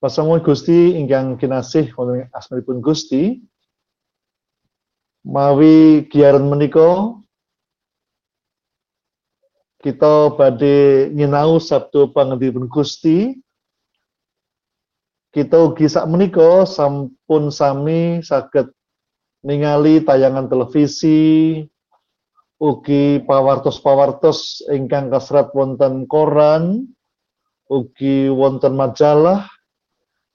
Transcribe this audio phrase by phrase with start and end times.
[0.00, 3.44] Pasamuhun Gusti ingkang kinasih wonten asmanipun Gusti
[5.28, 7.20] mawi giaran menika
[9.80, 13.36] kita badhe nyinau sabtu pangendipun Gusti.
[15.30, 18.66] Kita ugi sak menika sampun sami saged
[19.46, 21.62] ningali tayangan televisi
[22.58, 26.90] ugi pawartos-pawartos ingkang kasrat wonten koran
[27.70, 29.46] ugi wonten majalah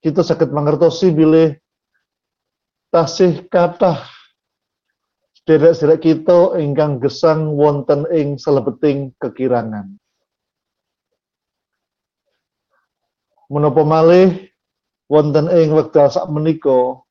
[0.05, 1.57] kita sakit mengertosi bilih
[2.93, 4.05] tasih kathah
[5.33, 9.97] sederek-sederek kita ingkang gesang wonten ing selebeting kekirangan.
[13.49, 14.45] Menapa malih
[15.09, 17.01] wonten ing wekdal sak menika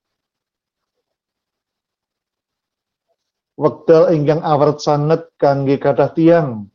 [3.59, 6.71] wekdal ingkang awrat sanget kangge kathah tiang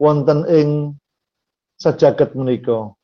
[0.00, 0.96] wonten ing
[1.76, 2.97] sajagat menika.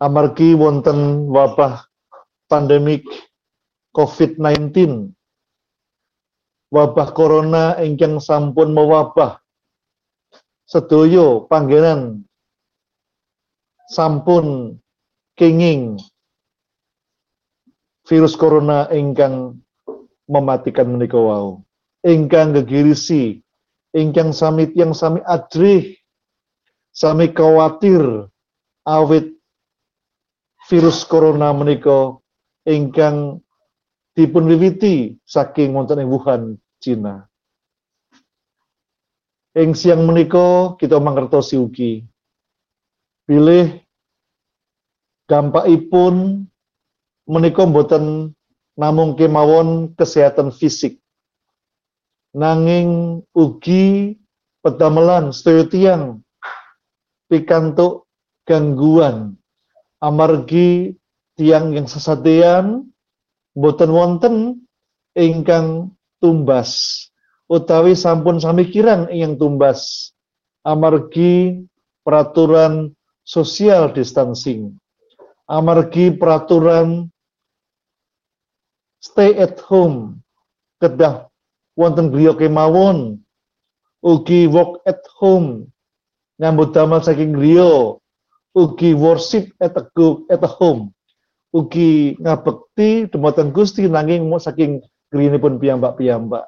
[0.00, 1.84] Amargi wonten wabah
[2.48, 3.04] pandemik
[3.92, 5.12] COVID-19
[6.70, 9.42] wabah corona ingkang sampun mewabah.
[10.70, 12.22] Sedoyo panggenan
[13.90, 14.78] sampun
[15.34, 15.98] kenging.
[18.06, 19.58] Virus corona ingkang
[20.30, 21.62] mematikan menika wau.
[22.06, 23.42] Ingkang gegirisi
[23.90, 25.98] ingkang sami yang sami adrih
[26.94, 28.30] sami khawatir
[28.86, 29.34] awit
[30.70, 32.14] virus corona menika
[32.62, 33.42] ingkang
[34.14, 36.42] dipun wiwiti saking wonten ing Wuhan,
[36.78, 37.26] Cina.
[39.58, 42.06] Ing siang menika kita mangertosi ugi.
[43.26, 43.82] Bilih
[45.26, 46.46] dampakipun
[47.26, 48.30] menika mboten
[48.78, 51.02] namung kemawon kesehatan fisik.
[52.30, 54.14] Nanging ugi
[54.62, 56.22] pedamelan sedaya tiang
[57.26, 58.06] pikantuk
[58.46, 59.39] gangguan
[60.00, 60.96] amargi
[61.36, 62.88] tiang yang sesadean
[63.54, 64.34] boten wonten
[65.14, 67.06] ingkang tumbas
[67.46, 70.12] utawi sampun sami kirang ingkang tumbas.
[70.60, 71.56] Amargi
[72.04, 72.92] peraturan
[73.24, 74.76] social distancing
[75.50, 77.10] amargi peraturan
[79.02, 80.22] stay at home
[80.78, 81.26] kedah
[81.74, 83.18] wonten griya kemawon
[83.98, 85.66] ugi work at home
[86.38, 87.98] nyambut damel saking griya
[88.56, 89.84] ugi worship at a,
[90.30, 90.90] at a home.
[91.50, 96.46] Ugi ngabekti dumateng Gusti nanging saking pun piyambak-piyambak.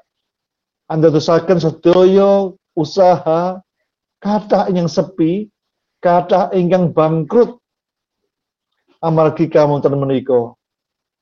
[0.87, 3.59] Anda tusaken sedaya usaha
[4.23, 5.51] kata yang sepi
[5.99, 7.59] kata ingkang bangkrut
[9.03, 10.55] amargi kamunten menika.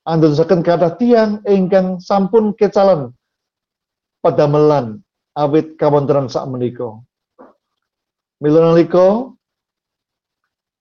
[0.04, 3.16] Anda tusaken kata tiang ingkang sampun kecalan
[4.20, 5.00] padamelan
[5.32, 7.00] awit kawontenan sak menika.
[8.40, 9.32] Mila nalika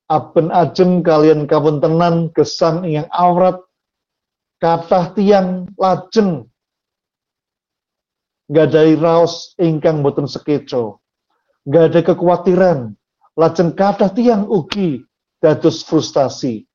[0.09, 3.61] aben ajeng kalian kawontenan gesang yang awrat
[4.57, 6.49] kathah tiang lajeng
[8.49, 11.05] dari raos ingkang boten sekeco.
[11.69, 12.97] Gak ada kekhawatiran
[13.37, 15.05] lajeng kathah tiang ugi
[15.37, 16.65] dados frustasi.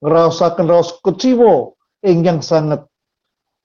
[0.00, 2.88] Ngraosaken raos keciwa ingkang sangat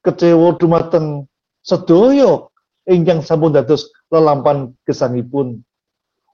[0.04, 1.28] kecewa dumateng
[1.64, 2.44] sedaya
[2.90, 5.64] ingkang sampun dados lelampan gesangipun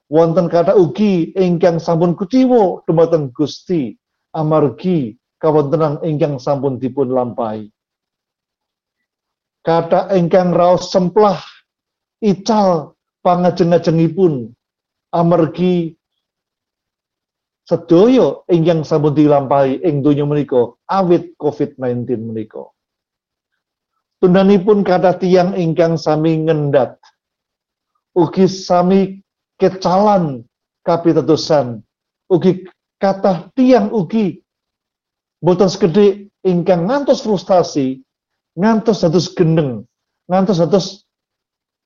[0.08, 3.92] wonten kata ugi ingkang sampun kuciwa dumateng Gusti
[4.32, 7.68] amargi kawontenan ingkang sampun dipun lampahi.
[9.62, 11.36] Kata ingkang raos semplah
[12.24, 14.48] ical pangajeng-ajengipun
[15.12, 15.92] amargi
[17.68, 22.64] sedaya ingkang sampun dilampahi ing donya menika awit COVID-19 menika.
[24.18, 26.98] Tundanipun kata tiang ingkang sami ngendat
[28.18, 29.22] ugi sami
[29.58, 30.46] kecalan
[30.86, 31.82] kapitadosan
[32.30, 32.64] ugi
[33.02, 34.40] kata tiang ugi.
[35.38, 38.02] Boten segede ingkang ngantos frustasi
[38.58, 39.86] ngantos dados gendeng
[40.26, 40.86] ngantos dados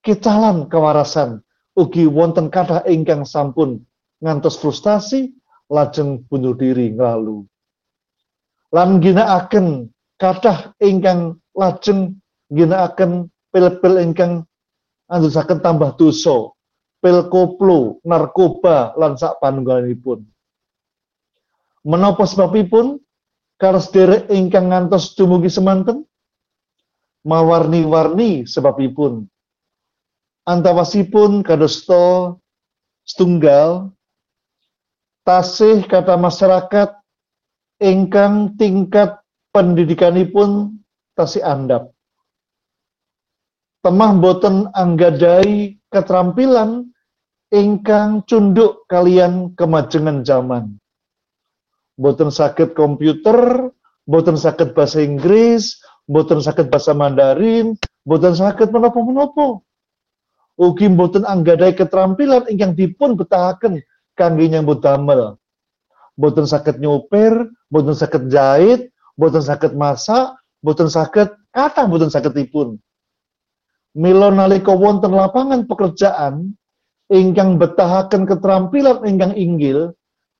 [0.04, 1.40] kecalan kewarasan.
[1.72, 3.80] Ugi wonten kata ingkang sampun
[4.20, 5.32] ngantos frustasi
[5.72, 7.48] lajeng bunuh diri nglalu.
[8.72, 9.88] Lan ginakaken
[10.20, 12.20] kathah ingkang lajeng
[12.52, 14.44] ginakaken pil-pil ingkang
[15.08, 16.52] andusaken tambah dosa
[17.02, 20.22] pil koplo, narkoba, lan sak panunggalipun.
[21.82, 23.02] Menapa sebabipun
[23.58, 26.06] karos derek ingkang ngantos dumugi semanten?
[27.26, 29.26] Mawarni-warni sebabipun.
[30.46, 32.38] Antawasipun kadosta
[33.06, 33.90] setunggal
[35.26, 36.98] tasih kata masyarakat
[37.82, 40.78] ingkang tingkat pendidikanipun
[41.18, 41.90] tasih andap.
[43.82, 46.91] Temah boten anggadai keterampilan
[47.52, 50.80] ingkang cunduk kalian kemajengan zaman.
[52.00, 53.68] boten sakit komputer,
[54.08, 55.78] boten sakit bahasa Inggris,
[56.08, 57.76] boten sakit bahasa Mandarin,
[58.08, 59.62] boten sakit menopo-menopo.
[60.56, 63.84] Ugi boten anggadai keterampilan ingkang dipun betahaken
[64.16, 65.36] kangge nyambut damel.
[66.16, 72.80] Boten sakit nyupir, boten sakit jahit, boten sakit masak, boten sakit kata boten sakitipun.
[73.92, 76.56] Milo nalika wonten lapangan pekerjaan
[77.12, 79.92] ingkang betahaken keterampilan ingkang inggil,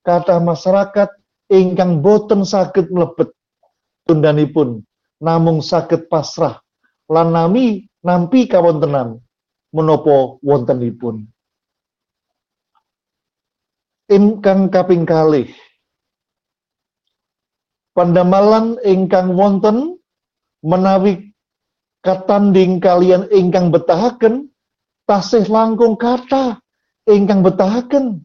[0.08, 1.12] kata masyarakat
[1.52, 3.28] ingkang boten sakit mlebet.
[4.08, 4.82] Tundanipun
[5.22, 6.58] namung sakit pasrah
[7.06, 8.48] lan nami nampi
[9.70, 11.28] menopo wontenipun.
[14.10, 15.48] Ingkang kaping kalih
[17.92, 20.00] pandamalan ingkang wonten
[20.64, 21.32] menawi
[22.00, 24.48] katanding kalian ingkang betahaken
[25.04, 26.61] tasih langkung kata
[27.08, 28.22] ingkang betahaken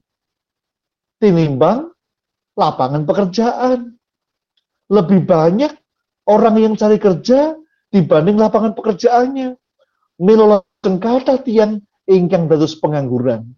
[1.21, 1.93] tinimbang
[2.57, 3.97] lapangan pekerjaan.
[4.87, 5.75] Lebih banyak
[6.31, 7.59] orang yang cari kerja
[7.91, 9.59] dibanding lapangan pekerjaannya.
[10.17, 13.53] Milolaken kata tiang ingkang dados pengangguran.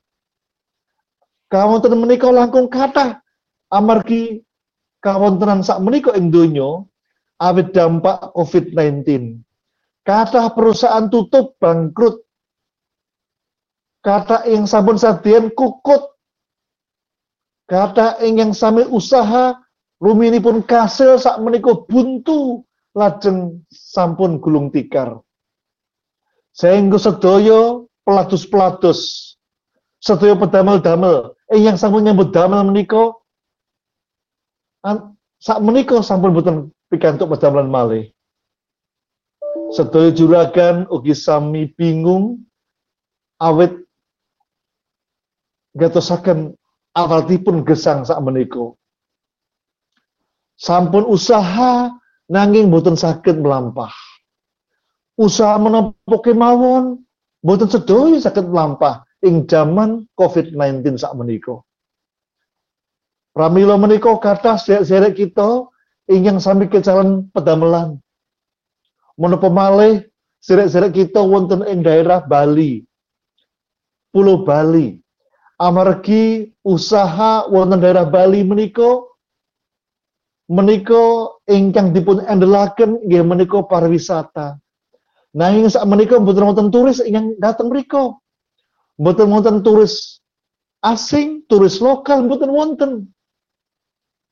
[1.50, 3.22] Kawonten menika langkung kata
[3.74, 4.42] amargi
[5.02, 6.84] kawontenan sak menika ing donya
[7.40, 9.40] awit dampak COVID-19.
[10.04, 12.26] Kata perusahaan tutup bangkrut.
[14.10, 16.18] Kata yang sampun sadian kukut
[17.70, 19.54] Kata ingkang sami usaha
[20.02, 22.66] ruminipun kasil sak menika buntu
[22.98, 25.22] lajeng sampun gulung tikar.
[26.58, 29.32] Sehingga sedaya pelatus-pelatus,
[30.02, 33.14] sedaya pedamel-damel, ingkang sampun nyambut damel menika
[35.38, 38.10] sak menika sampun boten pikantuk pedamelan malih.
[39.78, 42.50] Sedaya juragan ugi sami bingung
[43.38, 43.78] awit
[45.80, 46.54] gatosaken
[46.94, 48.76] awalipun gesang sak meniko.
[50.60, 51.88] Sampun usaha
[52.28, 53.92] nanging boten sakit melampah.
[55.16, 57.00] Usaha menapa kemawon
[57.40, 61.16] boten sedaya sakit melampah ing zaman COVID-19 sak.
[63.32, 65.64] Pramila meniko kata seret kita
[66.12, 68.04] ingkang sami kecalan pedamelan.
[69.16, 70.04] Menapa malih
[70.44, 72.84] seret-seret kita wonten ing daerah Bali.
[74.10, 75.00] Pulau Bali
[75.60, 79.04] amargi usaha wonten daerah Bali menika
[80.50, 84.58] menika ingkang dipun andelaken nggih menika pariwisata.
[85.36, 88.18] Nanging sak menika mboten wonten turis ingkang dateng mriku.
[88.98, 90.20] Mboten wonten turis
[90.82, 92.92] asing, turis lokal mboten wonten.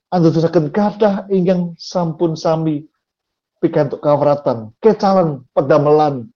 [0.09, 2.87] Andosaken kathah ingkang sampun sami
[3.59, 6.31] pikantuk kawratan, kecalan pedamelan.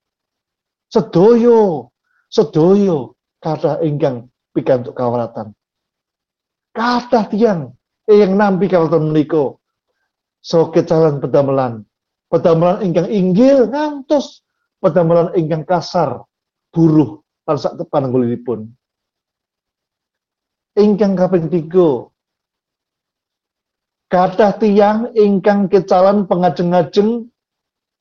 [0.91, 1.89] Sedoyo,
[2.27, 5.55] sedoyo kathah ingkang pikantuk kawratan.
[6.71, 7.75] Kata tiang
[8.07, 9.55] yang nampi kawratan menika
[10.43, 11.83] soket calon pedamelan.
[12.31, 14.43] Pedamelan ingkang inggil ngantos
[14.79, 16.23] pedamelan ingkang kasar
[16.71, 18.71] buruh lan sak panenggulipun.
[20.79, 22.07] Ingkang kaping tiga
[24.11, 27.31] kata tiang ingkang kecalan pengajeng-ajeng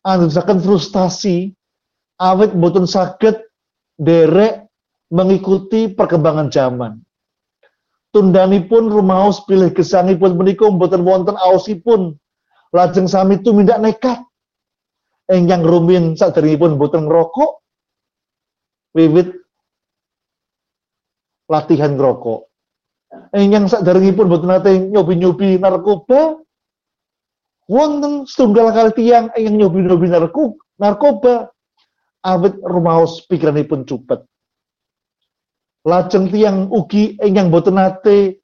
[0.02, 1.54] andusaken frustasi
[2.18, 3.38] awet boten saged
[3.94, 4.59] derek
[5.10, 7.02] mengikuti perkembangan zaman.
[8.10, 12.18] Tundanipun rumaos pilih gesangipun menika mboten wonten aosipun.
[12.74, 14.18] Lajeng sami tumindak nekat.
[15.30, 17.62] Engyang rumin saderengipun mboten ngrokok.
[18.98, 19.30] Wiwit
[21.46, 22.50] latihan ngrokok.
[23.34, 26.42] Engyang saderengipun mboten nate nyobi-nyobi narkoba.
[27.70, 30.06] Wonten setunggal kali tiang ingkang nyobi-nyobi
[30.78, 31.54] narkoba.
[32.26, 34.29] Awit rumaos pikiranipun cupet
[35.86, 38.40] lajeng tiang ugi ingkang boten nate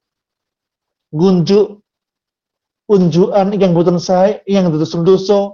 [1.13, 1.81] ngunjuk
[2.89, 5.53] unjukan ingkang boten sae ingkang dados dosa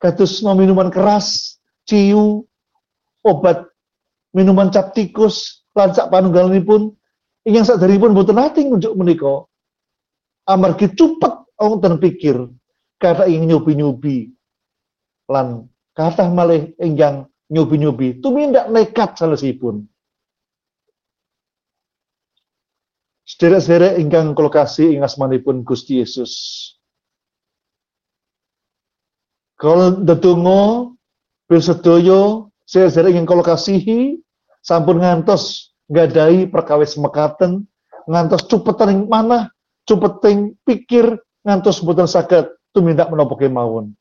[0.00, 2.48] kados minuman keras, ciu,
[3.20, 3.68] obat
[4.32, 6.96] minuman cap tikus lan sak panunggalipun
[7.44, 9.44] ingkang saderengipun boten nate ngunjuk menika.
[10.48, 12.48] Amargi cupet wonten pikir
[12.96, 14.32] kata ingin nyobi-nyobi
[15.28, 19.84] lan kata malih ingkang nyobi-nyobi tumindak nekat salesipun
[23.30, 26.34] Sederek-sederek ingkang kolokasi ing asmanipun Gusti Yesus.
[29.54, 30.90] Kalau ndedonga
[31.46, 34.18] bil sedoyo sederek ingkang kolokasihi
[34.66, 37.70] sampun ngantos nggadahi perkawis mekaten
[38.10, 39.54] ngantos cupetan ing mana
[39.86, 41.14] cupeting pikir
[41.46, 43.94] ngantos mboten saged tumindak menapa kemawon.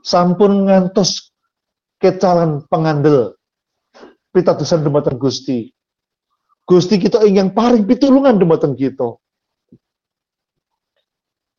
[0.00, 1.28] Sampun ngantos
[2.00, 3.36] kecalan pengandel
[4.32, 5.76] pitadosan dumateng Gusti
[6.68, 9.16] Gusti kita ingin paring pitulungan dumateng kita.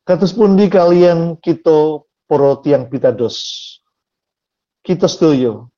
[0.06, 3.42] Kados pundi kalian kita para tiang pitados.
[4.86, 5.74] Kita sedoyo.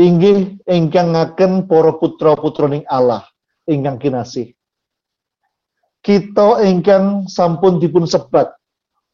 [0.00, 3.28] Inggih ingkang ngaken para putra-putraning Allah
[3.68, 4.56] ingkang kinasih.
[6.00, 8.56] Kita ingkang sampun dipun sebat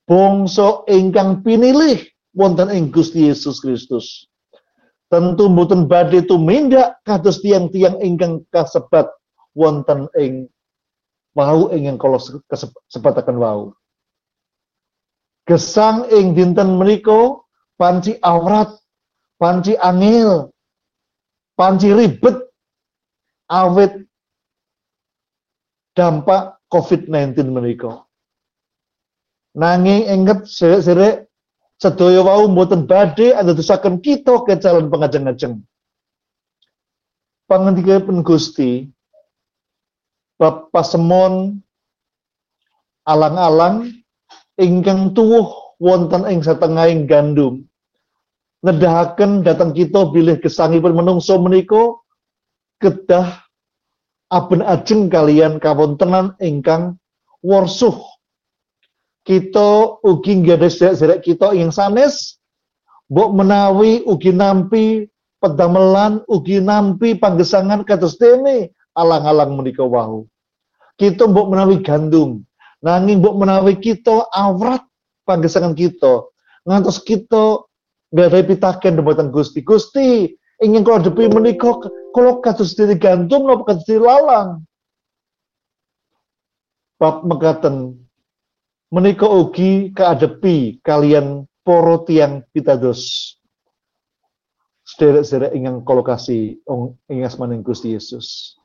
[0.07, 1.99] bangsa ingkang pinilih
[2.31, 4.30] wonten ing Gusti Yesus Kristus.
[5.11, 9.11] Tentu mboten badhe tumindak kados tiang-tiang ingkang kasebat
[9.59, 10.47] wonten ing
[11.35, 12.23] wau ingkang kala
[12.87, 13.75] sebataken wau
[15.51, 17.43] gesang ing dinten menika
[17.81, 18.71] panci awrat,
[19.41, 20.53] panci angil,
[21.57, 22.37] panci ribet
[23.49, 23.97] awet
[25.97, 28.05] dampak COVID-19 menika.
[29.57, 31.30] Nanging inget sirek
[31.81, 35.65] sedaya wau mboten badhe andadosaken kita kecalan pengajeng-ajeng.
[37.49, 38.87] Pangandikaipun Gusti
[40.39, 41.59] bab pasemon
[43.09, 43.91] alang-alang
[44.61, 47.65] ingkang tuwuh wonten ing satengahing gandum
[48.61, 51.97] nedahaken datang kita bilih gesangipun menungso menika
[52.81, 53.41] kedah
[54.29, 57.01] aben ajeng kalian kawontenan ingkang
[57.41, 57.97] warsuh
[59.25, 62.41] kita ugi nggih sedherek kita ing sanes
[63.11, 65.07] mbok menawi ugi nampi
[65.41, 70.25] pedamelan ugi nampi panggesangan kados dene alang-alang menika wau
[70.97, 72.45] kita mbok menawi gandum
[72.81, 74.81] Nanging mbok menawi kita awrat
[75.29, 76.25] panggesangan kita,
[76.65, 77.61] ngantos kita
[78.09, 79.61] ada pitaken dumateng Gusti.
[79.61, 80.33] Gusti,
[80.65, 81.77] ingin kalau depi menika
[82.17, 84.65] kalau kados diri gantung napa kados lalang.
[86.97, 88.00] Bab mekaten
[88.91, 93.35] menika ugi kaadepi kalian poro tiang pitados.
[94.83, 96.59] Sederek-sederek ingkang kolokasi
[97.07, 98.59] ing asmaning Gusti Yesus.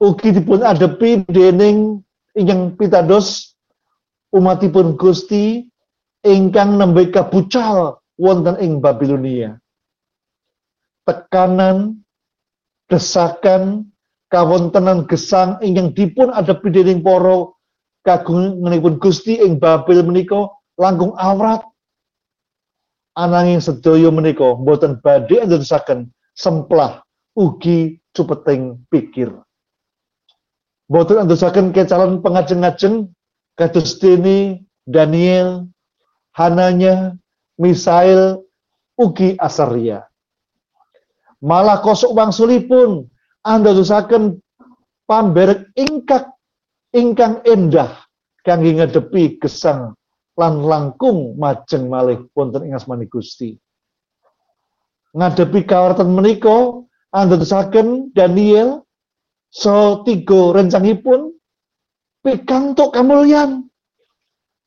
[0.00, 2.00] Ugi dipun adepi dening
[2.32, 3.52] ingkang pitados
[4.32, 5.68] umatipun Gusti
[6.24, 9.60] ingkang nembe kabucal wonten ing Babilonia.
[11.04, 12.00] Tekanan,
[12.88, 13.92] desakan,
[14.32, 17.52] kawontenan gesang ingkang dipun adepi dening para
[18.06, 21.62] kagunganipun Gusti ing Babel menika langkung awrat
[23.18, 27.02] ananging sedaya menika boten badhe andadosaken semplah
[27.34, 29.34] ugi cupeting pikir
[30.86, 31.26] boten
[31.74, 33.10] ke calon pengajeng-ajeng
[33.58, 35.68] kados dene Daniel,
[36.32, 37.12] Hananya,
[37.60, 38.40] Misail,
[38.96, 40.08] ugi Asaria.
[41.44, 43.04] Malah kosok wangsulipun
[43.44, 44.40] andadosaken
[45.04, 46.32] pamberek ingkak
[46.94, 48.08] ingkang endah
[48.46, 49.92] kangge ngadepi gesang
[50.38, 53.58] lan langkung majeng malih wonten ing asmani Gusti.
[55.12, 58.86] Ngadepi kawarten menika andadosaken Daniel
[59.50, 61.32] so tiga rencangipun
[62.22, 63.66] pikantuk kamulyan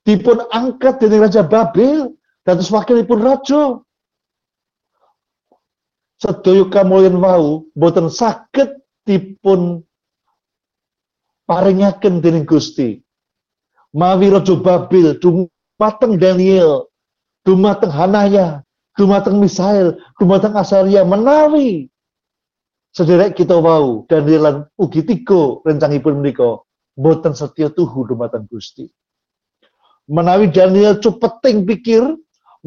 [0.01, 3.77] dipun angkat dari Raja Babel dados wakilipun raja
[6.17, 9.85] sedaya kamulyan wau boten saged dipun
[11.51, 13.03] paringaken dening Gusti
[13.91, 16.88] mawi raja Babel dumateng Daniel
[17.43, 18.63] dumateng Hanaya
[18.96, 21.91] dumateng Misael dumateng Asaria menawi
[22.96, 26.63] sederek kita wau dan lan ugi tiga rencangipun menika
[27.00, 28.91] boten setya tuhu dumateng Gusti.
[30.12, 32.03] Menawi Daniel cupeting pikir,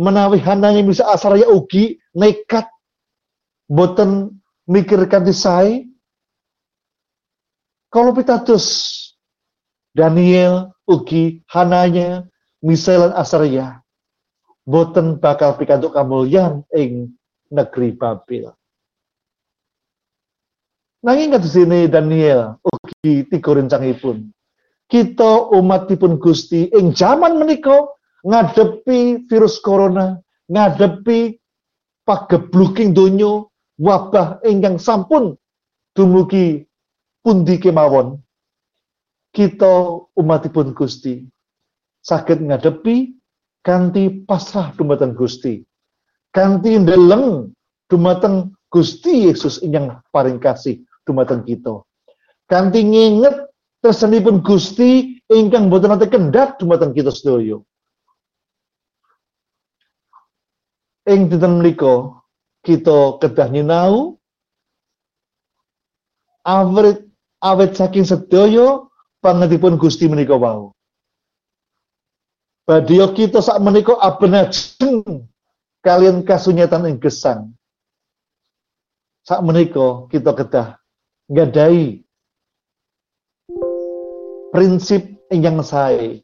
[0.01, 2.65] menawi hananya bisa asaraya ugi nekat
[3.69, 5.85] boten mikir kanthi sae.
[7.95, 8.67] Kalau pitados
[9.95, 12.27] Daniel ugi hananya
[12.59, 13.87] Misael Asarya
[14.67, 17.15] boten bakal pikantuk kamulyan ing
[17.55, 18.51] negeri Babel.
[21.07, 24.27] Nanging kados sini Daniel ugi tiga rencangipun.
[24.91, 27.79] Kita umatipun Gusti ing zaman menika
[28.27, 30.19] ngadepi virus corona,
[30.51, 31.39] ngadepi
[32.03, 33.47] pagebluking donya
[33.79, 35.39] wabah ingkang sampun
[35.95, 36.67] dumugi
[37.25, 38.21] pundi kemawon.
[39.35, 41.27] Kita umatipun Gusti
[42.05, 43.17] saged ngadepi
[43.65, 45.65] kanthi pasrah dumateng Gusti.
[46.31, 47.51] Kanthi ndeleng
[47.89, 51.83] dumateng Gusti Yesus ingkang paring kasih dumateng kita.
[52.47, 53.49] Kanthi nginget
[53.81, 57.59] pun Gusti ingkang boten nate kendhat dumateng kita sedaya.
[61.05, 62.23] Ing dinten menika
[62.65, 64.17] kita kedah nyinau
[66.49, 67.04] awet
[67.45, 68.89] awet saking sedaya
[69.21, 70.73] pangetipun Gusti menika wau.
[72.65, 75.29] Badya kita sak menika abenajeng
[75.85, 77.53] kalian kasunyatan ing gesang.
[79.29, 80.69] Sak menika kita kedah
[81.29, 82.05] gadai
[84.53, 86.21] prinsip ingkang sae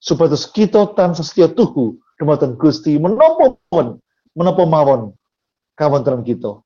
[0.00, 4.00] supados kita tansah setya tuhu dumateng Gusti menapa mawon
[4.32, 5.02] menapa mawon
[5.76, 6.58] kawontenan kita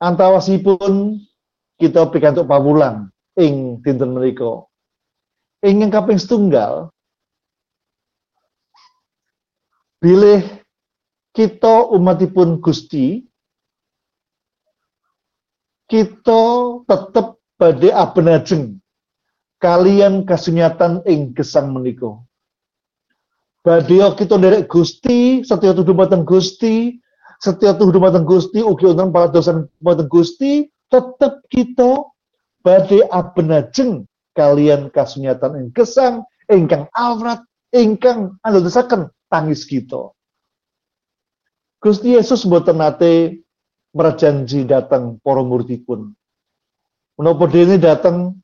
[0.00, 1.20] antawasipun
[1.80, 4.66] kita pikantuk pawulang ing dinten menika
[5.64, 6.92] ingkang kaping setunggal
[9.98, 10.44] bilih
[11.34, 13.26] kita umatipun Gusti
[15.90, 16.42] kita
[16.86, 18.78] tetep badhe abenajeng
[19.64, 22.20] kalian kasunyatan ing gesang menika.
[23.64, 27.00] Badhe kita nderek Gusti, setya tuduh dumateng Gusti,
[27.40, 32.06] setya tuduh dumateng Gusti ugi wonten paladosan dumateng Gusti, tetep kita
[32.62, 34.06] badhe abenajeng
[34.38, 37.42] kalian kasunyatan ing gesang ingkang awrat
[37.74, 40.14] ingkang andadosaken tangis kita.
[41.82, 43.42] Gusti Yesus mboten nate
[43.90, 46.14] berjanji datang para muridipun.
[47.18, 48.38] Menapa dene datang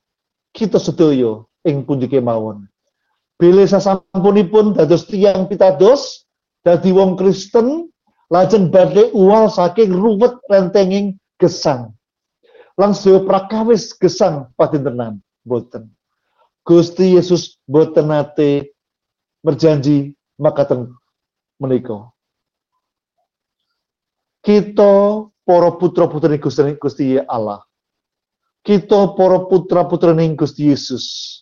[0.50, 2.66] kita sedaya ing pundi kemawon.
[3.40, 6.28] Bilih sasampunipun dados tiyang pitados
[6.60, 7.88] dadi wong Kristen
[8.28, 11.96] lajeng badhe uwal saking ruwet rentenging gesang.
[12.80, 15.92] Langsung prakawis gesang padintenan boten.
[16.64, 18.72] Gusti Yesus boten nate
[19.44, 20.88] berjanji makaten
[21.60, 22.08] menika.
[24.40, 27.60] Kita para putra-putri Gusti, Gusti Allah.
[28.64, 31.36] Kita para putra-putri Gusti Yesus.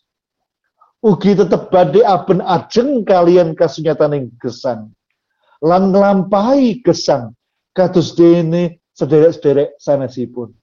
[0.99, 4.91] Ugi tetep badhe aben ajeng kalian kasunyataning gesang.
[5.63, 7.39] Lan nglampahi gesang
[7.71, 10.58] kados dene sederek-sederek sanesipun.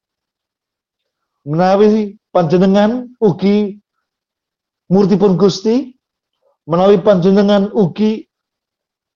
[1.46, 3.78] Menawi panjenengan ugi
[4.90, 5.94] murtipun Gusti,
[6.66, 8.26] menawi panjenengan ugi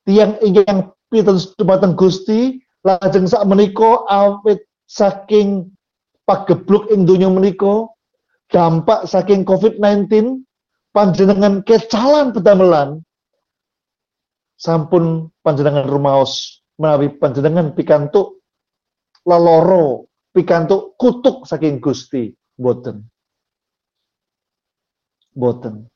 [0.05, 5.73] tiang ingkang pitados dumateng Gusti, lajeng sak menika awit saking
[6.29, 7.89] pagebluk ing donya menika
[8.53, 10.41] dampak saking COVID-19
[10.93, 13.01] panjenengan kecalan pedamelan.
[14.59, 18.43] Sampun panjenengan rumaos menawi panjenengan pikantuk
[19.23, 20.08] laloro
[20.39, 23.03] pikantuk kutuk saking Gusti boten
[25.35, 25.91] boten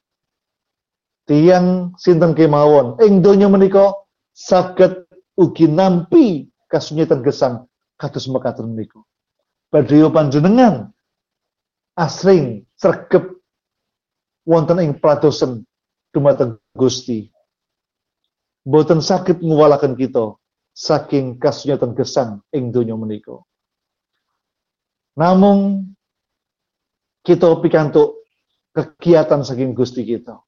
[1.23, 3.95] tiang sinten kemawon ing donya menika
[4.35, 5.07] saged
[5.39, 8.99] ugi nampi kasunyatan gesang kados mekaten menika.
[9.71, 10.91] Badhe panjenengan
[11.95, 13.39] asring sregep
[14.43, 15.63] wonten ing pradosen
[16.11, 17.31] dumateng Gusti.
[18.67, 20.35] Boten sakit nguwalaken kita
[20.73, 23.39] saking kasunyatan gesang ing donya menika.
[25.13, 25.93] Namung
[27.21, 28.25] kita pikantuk
[28.73, 30.41] kegiatan saking Gusti kita.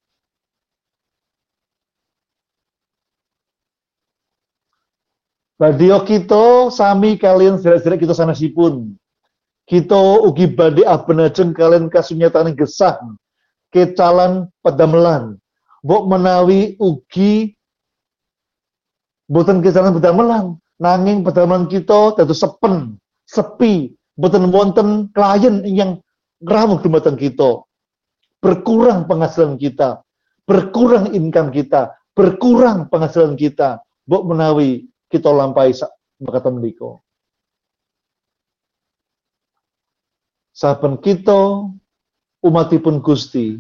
[5.56, 8.92] Badio kita sami kalian sedherek kita sanesipun.
[9.64, 13.00] Kita ugi badhe abenajeng kalian kasunyatan gesah
[13.72, 15.40] kecalan pedamelan.
[15.80, 17.56] Mbok menawi ugi
[19.32, 26.02] boten kecalan pedamelan, nanging pedamelan kita dados sepen, sepi, boten wonten klien yang
[26.44, 27.64] ngrawuh dumateng kita.
[28.44, 30.06] Berkurang penghasilan kita,
[30.46, 33.82] berkurang income kita, berkurang penghasilan kita.
[34.06, 35.74] Mbok menawi kita lampai
[36.22, 37.02] berkata menika.
[40.56, 41.68] Saben kita
[42.46, 43.60] umatipun Gusti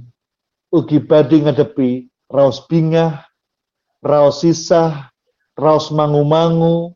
[0.72, 3.26] ugi badhe ngadepi raos bingah,
[4.06, 5.12] raos sisah,
[5.58, 6.94] raos mangu-mangu,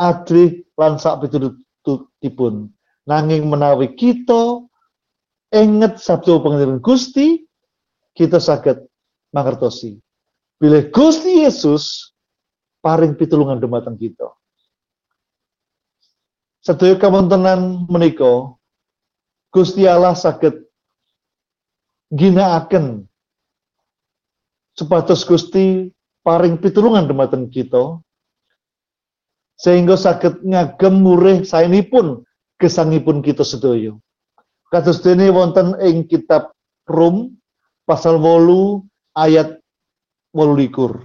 [0.00, 2.70] adrih lan sak pitutupipun.
[3.04, 4.64] Nanging menawi kita
[5.52, 7.44] inget sabtu pengiran Gusti,
[8.16, 8.80] kita sakit
[9.36, 10.00] mangertosi.
[10.56, 12.14] Bila Gusti Yesus
[12.80, 14.32] paring pitulungan dumateng kita.
[16.64, 18.56] Sedaya kawontenan menika
[19.52, 20.64] Gusti Allah saged
[22.08, 23.04] ginakaken
[24.72, 25.92] supados Gusti
[26.24, 28.00] paring pitulungan dumateng kita
[29.60, 32.24] sehingga saged ngagem murih saenipun
[32.64, 33.92] gesangipun kita sedaya.
[34.72, 36.56] Kados dene wonten ing kitab
[36.88, 37.36] Rum
[37.84, 38.80] pasal 8
[39.12, 39.60] ayat
[40.32, 41.04] 28.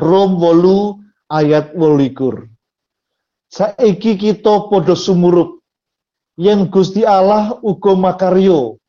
[0.00, 2.48] Rom wolu ayat wolikur.
[3.52, 5.60] Saiki kita podo sumurup
[6.40, 8.80] yen Gusti Allah uga makaryo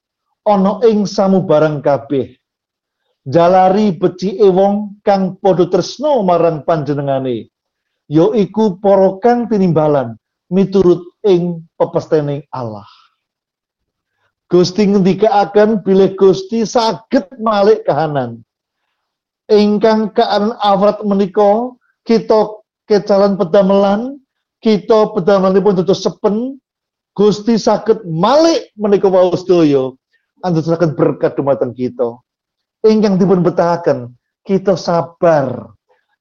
[0.47, 2.39] ana ing samubarang kabeh.
[3.27, 7.51] Jalari beci ewong kang podo tresno marang panjenengane,
[8.07, 10.15] ya iku para kang tinimbalan
[10.53, 12.85] miturut ing pepestening Allah.
[14.45, 18.45] Gusti ngendikaaken bilih Gusti saged malik kahanan
[19.51, 21.75] ingkang kean awrat menika
[22.07, 24.19] kita kecalan pedamelan
[24.63, 26.59] kita pedamelanipun dados sepen
[27.13, 29.93] Gusti sakit malik menika wau sedaya
[30.41, 32.17] andasaken berkat dumateng kita.
[32.81, 35.71] Ingkang dipun betahaken kita sabar.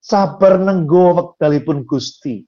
[0.03, 2.45] Sabar nenggo wekdalipun Gusti.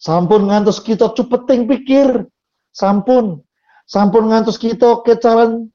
[0.00, 2.24] Sampun ngantos kita cupeting pikir.
[2.72, 3.44] Sampun.
[3.84, 5.68] Sampun ngantos kita kecalan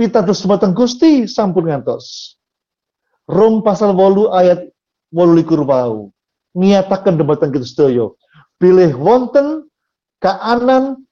[0.00, 2.36] pitados dumateng Gusti sampun ngantos.
[3.28, 4.60] Rom pasal 8 ayat
[5.12, 6.10] 28 wau.
[6.56, 7.20] Niataken
[7.52, 8.08] kita sedaya.
[8.56, 9.68] Pilih wonten
[10.24, 11.04] kaanan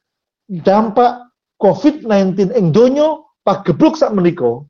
[0.49, 1.29] dampak
[1.61, 4.65] COVID-19 ing donya pagebluk sak menika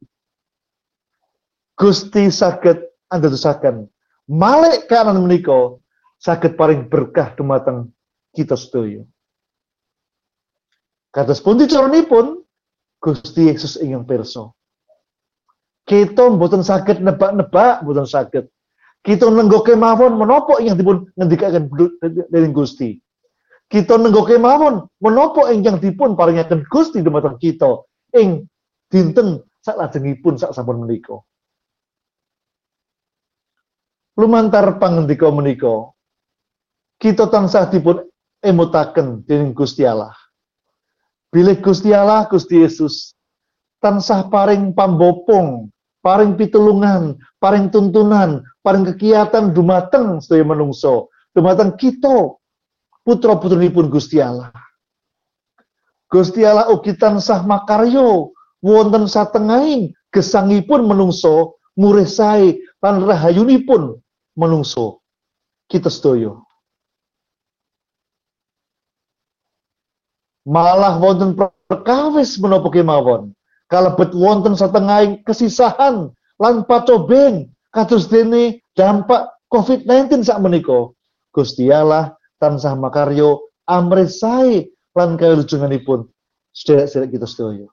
[1.74, 2.78] Gusti saged
[3.10, 3.90] andadosaken
[4.30, 5.78] malek kanan menika
[6.24, 7.92] saged paring berkah dumateng
[8.32, 9.04] kita sedaya.
[11.12, 12.40] Kados pundi caranipun
[13.04, 14.48] Gusti Yesus ingin pirsa.
[15.84, 18.48] Kita mboten saged nebak-nebak, mboten saged.
[19.04, 21.68] Kita nenggoke mawon menapa ingkang dipun ngendikaken
[22.32, 22.96] dening Gusti.
[23.68, 27.84] Kita nenggoke mawon menapa ingkang dipun paringaken Gusti dumateng kita
[28.16, 28.48] ing
[28.88, 31.20] dinten saklajengipun sak sampun menika.
[34.16, 35.93] Lumantar pangendika menika
[36.98, 38.02] kita tansah dipun
[38.44, 40.12] emutaken dening Gusti Allah.
[41.34, 43.14] Bilih Gusti Allah, Gusti Yesus
[43.84, 45.68] tansah paring pambopong,
[46.00, 52.32] paring pitulungan, paring tuntunan, paring kekiatan dumateng sedaya menungso, dumateng kita
[53.04, 54.48] putra-putrinipun Gusti Allah.
[56.08, 58.32] Gusti Allah ugi tansah makaryo
[58.64, 63.98] wonten satengahing gesangipun menungso murih sae lan rahayunipun
[64.38, 65.04] menungso
[65.68, 66.43] kita sedaya.
[70.44, 71.32] Malah wonten
[71.68, 73.32] perkawis menapa kemawon.
[73.72, 80.92] Kalebet wonten setengah kesisahan lan pacobeng kados dene dampak COVID-19 sak menika.
[81.32, 86.06] Gusti Allah tansah makaryo amrit sae lan kawilujenganipun
[86.54, 87.68] sederek-sederek kita sedaya.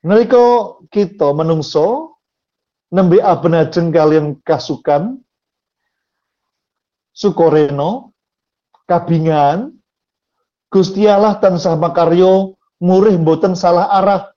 [0.00, 2.16] Nalika kita menungso
[2.88, 5.20] nembe abenajeng kalian kasukan
[7.12, 8.16] sukoreno
[8.90, 9.78] kabingan
[10.66, 14.34] Gusti Allah tansah makaryo murih mboten salah arah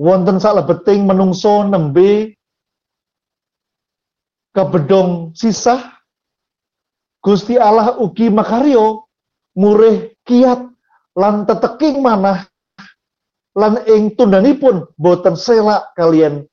[0.00, 2.40] wonten salah beting menungso nembe
[4.56, 6.00] kebedong sisah
[7.20, 9.04] Gusti Allah ugi makaryo
[9.52, 10.72] murih kiat
[11.12, 12.48] lan teteking manah
[13.52, 16.48] lan ing tundanipun boten selak kalian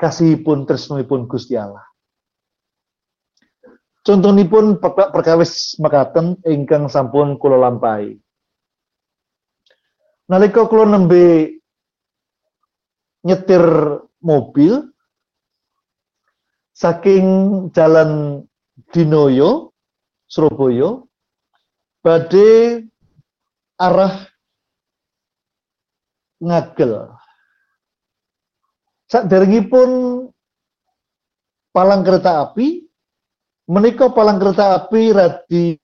[0.00, 1.89] kasihipun tresnanipun Gusti Allah.
[4.10, 8.18] Contohipun perkawis makaten ingkang sampun kula lampahi.
[10.26, 11.62] Nalika kula nembe
[13.22, 13.62] nyetir
[14.18, 14.90] mobil
[16.74, 17.26] saking
[17.70, 18.42] jalan
[18.90, 19.70] Dinoyo
[20.26, 21.06] Surabaya
[22.02, 22.82] badhe
[23.78, 24.26] arah
[26.42, 27.14] ngagel
[29.06, 29.90] Saderengipun
[31.70, 32.89] palang kereta api
[33.70, 35.78] menika palang kereta api radi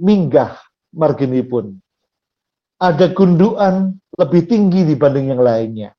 [0.00, 0.56] minggah
[0.96, 1.76] marginipun.
[2.80, 5.90] Ada gundukan lebih tinggi dibanding yang lainnya.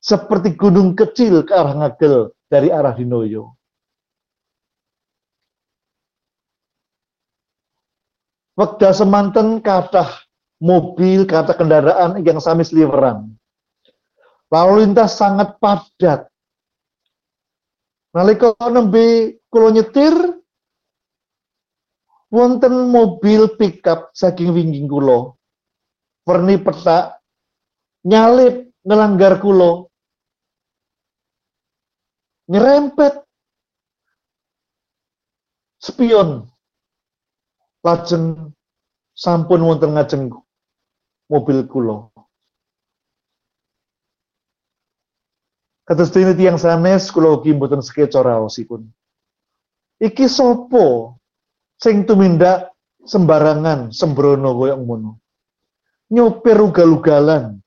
[0.00, 3.52] Seperti gunung kecil ke arah Ngagel dari arah Dinoyo.
[8.56, 10.08] Wekdal semanten kathah
[10.58, 13.38] mobil, kata kendaraan yang sami sliweran.
[14.50, 16.26] Lalu lintas sangat padat.
[18.16, 20.37] Nalika nembe kula nyetir
[22.28, 25.32] wonten mobil pickup saking wingging kula.
[26.28, 27.20] Werni petak
[28.04, 29.88] nyalip ngelanggar kula.
[32.48, 33.28] Nyerempet
[35.80, 36.48] spion
[37.84, 38.52] lajeng
[39.12, 40.32] sampun wonten ngajeng
[41.28, 42.08] mobil kula.
[45.88, 48.20] Kados dene tiyang sanes kula ugi mboten sekeca.
[49.98, 51.17] Iki sopo
[51.78, 52.74] sing tumindak
[53.06, 55.22] sembarangan sembrono kaya ngono.
[56.10, 57.60] Nyopir ugal-ugalan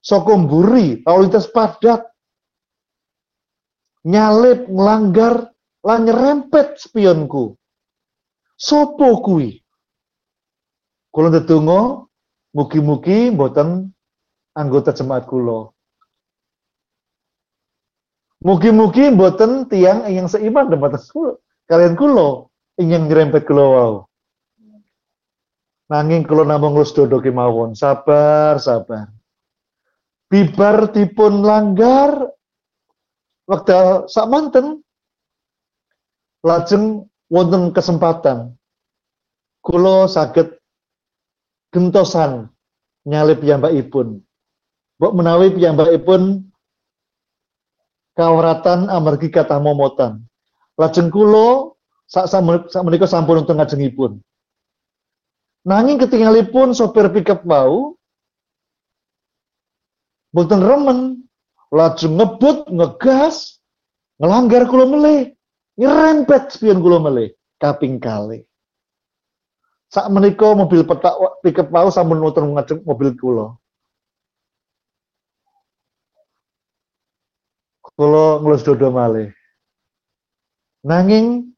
[0.00, 2.08] saka mburi lintas padat
[4.08, 5.52] nyalip nglanggar
[5.84, 7.54] lan nyerempet spionku.
[8.58, 9.62] Sopo kuwi?
[11.14, 12.06] Kula ndedonga
[12.54, 13.94] mugi-mugi mboten
[14.58, 15.70] anggota jemaat kula.
[18.42, 20.98] Mugi-mugi mboten tiang yang seiman dapat
[21.66, 22.47] kalian kulo
[22.78, 23.92] ingin nyerempet kulo wow.
[25.90, 29.10] Nanging kulo namung nglus dodo kemawon, sabar, sabar.
[30.28, 32.28] Bibar dipun langgar
[33.48, 34.84] wekdal sak manten
[36.44, 38.52] lajeng wonten kesempatan
[39.64, 40.60] kulo saged
[41.72, 42.52] gentosan
[43.08, 44.20] nyalip piyambakipun.
[45.00, 46.52] Mbok menawi piyambakipun
[48.12, 50.28] kawratan amargi kata momotan.
[50.76, 51.72] Lajeng kula
[52.08, 52.32] sak
[52.82, 54.24] menika sampun untung ngajengipun.
[55.68, 57.92] Nanging ketinggalipun sopir pickup mau
[60.32, 61.28] boten remen
[61.68, 63.60] lajeng ngebut ngegas
[64.16, 65.36] ngelanggar kula melih
[65.76, 68.48] nyerempet spion kula melih kaping kali.
[69.92, 71.12] Sak menika mobil petak
[71.44, 73.52] pickup mau sampun muter ngajeng mobil kula.
[77.84, 79.28] Kula ngelus dodo malih.
[80.80, 81.52] Nanging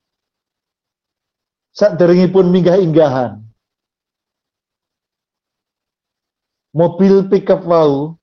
[1.74, 3.42] sak derengipun minggah-inggahan.
[6.70, 8.14] Mobil pickup mau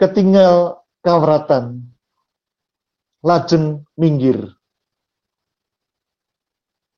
[0.00, 1.92] ketinggal kawratan
[3.20, 4.56] lajeng minggir.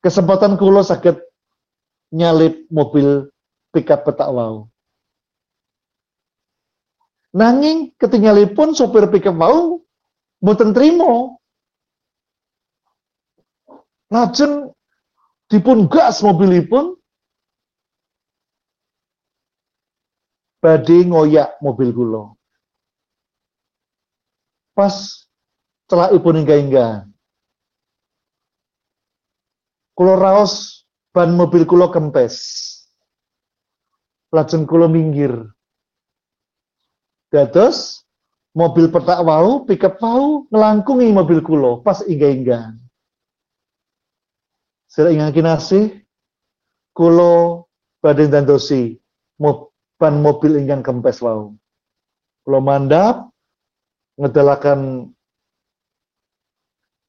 [0.00, 1.18] Kesempatan kula sakit
[2.14, 3.28] nyalip mobil
[3.74, 4.70] pickup petak wau.
[7.34, 9.82] Nanging ketinggalipun sopir pickup wau
[10.38, 11.42] mboten trimo.
[14.10, 14.74] Lajeng
[15.50, 16.94] dipun gas mobilipun
[20.62, 22.24] badhe ngoyak mobil kula.
[24.78, 25.26] Pas
[25.90, 27.10] celakipun inggah-inggahan.
[29.98, 32.36] Kula raos ban mobil kula kempes.
[34.30, 35.34] Lajeng kula minggir.
[37.34, 38.06] Dados
[38.54, 42.78] mobil petak wau, pickup wau ngelangkungi mobil kula pas inggah-inggahan.
[44.90, 46.02] Sira ingkang kinasih
[46.98, 47.62] kula
[48.02, 48.98] badhe dandosi
[50.00, 51.54] ban mobil ingkang kempes wau.
[52.42, 53.30] Kula mandap
[54.18, 55.12] ngedalakan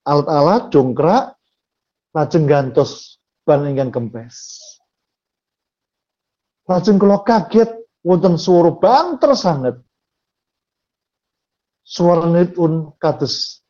[0.06, 1.34] alat-alat jongkrak
[2.14, 3.18] lajeng gantos
[3.50, 4.62] ban ingkang kempes.
[6.70, 9.76] Lajeng kula kaget wonten swara banter sanget.
[11.82, 13.66] Suaranipun kados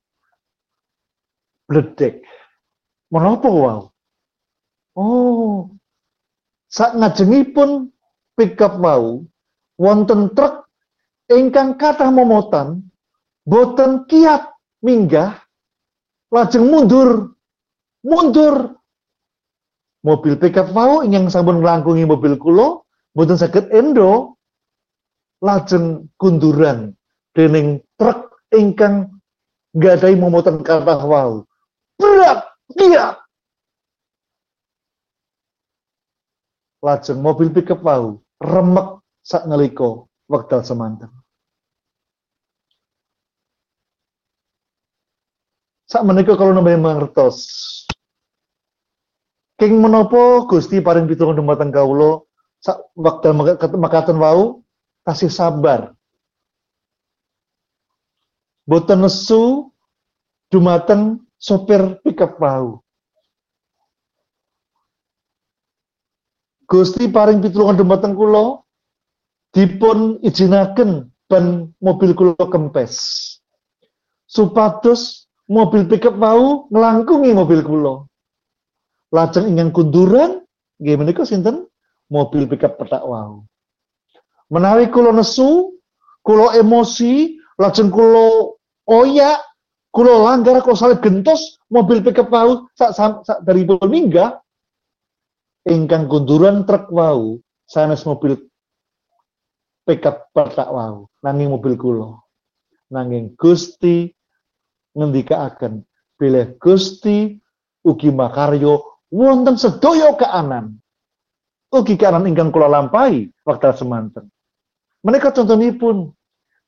[1.63, 2.27] bledek.
[3.07, 3.91] Menapa wow?
[5.01, 5.73] Oh,
[6.69, 7.89] saat ngajengipun
[8.37, 9.25] pickup mau
[9.81, 10.69] wonten truk
[11.25, 12.85] ingkang kathah momotan
[13.49, 14.45] boten kiat
[14.85, 15.41] minggah
[16.29, 17.33] lajeng mundur
[18.05, 18.77] mundur.
[20.05, 22.85] Mobil pickup mau ingkang sampun nglangkungi mobil kula
[23.17, 24.37] boten saged endo.
[25.41, 26.93] Lajeng kunduran
[27.33, 29.09] dening truk ingkang
[29.73, 31.41] nggadahi momotan kathah wau.
[31.97, 32.45] Berat
[32.77, 33.20] kiat
[36.81, 41.09] lajeng mobil pickup wau remek sak ngeliko wekdal semanten
[45.85, 47.45] sak menika kalau namanya mengertos
[49.61, 52.25] King menopo Gusti paring pitulung dumateng kawula
[52.57, 53.37] sak wekdal
[53.77, 54.65] makaten wau
[55.05, 55.93] tasih sabar.
[58.65, 59.69] Boten nesu
[60.49, 62.81] dumateng sopir pickup wau.
[66.71, 68.63] Gusti paring pitulungan dumateng kula
[69.51, 72.95] dipun izinaken ban mobil kula kempes.
[74.23, 78.07] Supados mobil pickup mau ngelangkungi mobil kula.
[79.11, 80.47] Lajeng ingkang kunduran
[80.79, 81.67] nggih menika sinten?
[82.07, 83.43] Mobil pickup petak wau.
[84.47, 85.75] Menawi kula nesu
[86.23, 88.55] kula emosi lajeng kula
[88.87, 89.43] oyak
[89.91, 94.39] kula langgar kok salib gentos mobil pickup wau sak, sak dari minggah
[95.67, 97.37] ingkang kunduran truk wau
[97.69, 98.37] sanes mobil
[99.85, 102.21] pickup petak wau nanging mobil kula
[102.91, 104.11] nanging Gusti
[104.97, 105.85] ngendikaaken
[106.19, 107.39] bilih Gusti
[107.81, 110.77] ugi makaryo wonten sedaya kaanan.
[111.71, 114.27] Ugi kaanan ingkang kula lampahi wekdal semanten.
[115.01, 116.11] Menika contonipun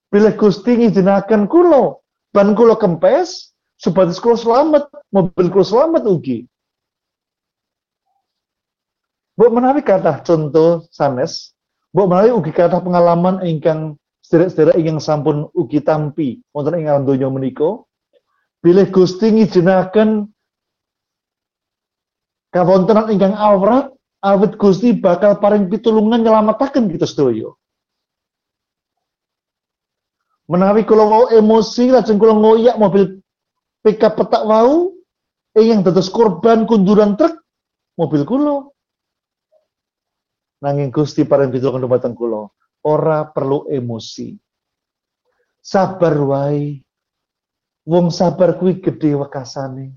[0.09, 1.99] bilih Gusti ngizinaken kula
[2.31, 6.47] ban kula kempes supados kula selamat, mobil kula selamat ugi.
[9.33, 11.57] Bu menawi kata contoh sanes,
[11.89, 17.33] bu menawi ugi kata pengalaman ingkang sederek-sederek ingkang sampun ugi tampi wonten ing alam donya
[17.33, 17.81] menika,
[18.61, 20.29] bilih Gusti ngizinaken
[22.53, 23.89] kawontenan ingkang awrat
[24.21, 27.49] awit Gusti bakal paring pitulungan nyelamataken kita sedaya.
[30.45, 33.17] Menawi kula mau emosi lajeng kula ngoyak mobil
[33.81, 34.93] pickup petak wau
[35.57, 37.33] yang dados korban kunduran truk
[37.97, 38.72] mobil kula.
[40.63, 42.47] Nanging Gusti paring pitulungan dumateng kula,
[42.87, 44.31] ora perlu emosi.
[45.59, 46.79] Sabar wae.
[47.83, 49.91] Wong sabar kuwi gedhe wekasane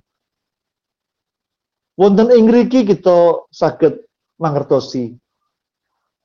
[1.96, 4.04] wonten ing mriki kita saged
[4.36, 5.16] mangertosi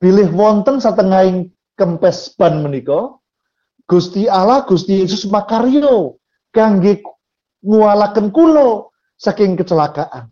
[0.04, 1.50] bilih wonten satengahing
[1.80, 3.16] kempes ban menika
[3.88, 6.20] Gusti Allah Gusti Yesus makaryo
[6.52, 7.04] kangge
[7.60, 10.32] ngualaken kulo saking kecelakaan.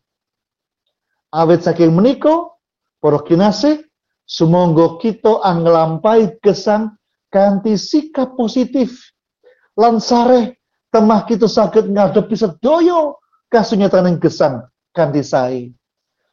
[1.36, 2.56] Awet saking menika
[3.04, 3.20] para
[4.30, 6.94] sumangga kita anglampai gesang
[7.34, 9.10] kanthi sikap positif
[9.74, 10.54] lan sareh
[10.94, 13.18] temah kita saged ngadepi sedaya
[13.50, 15.62] kasunyatan gesang kanthi sae.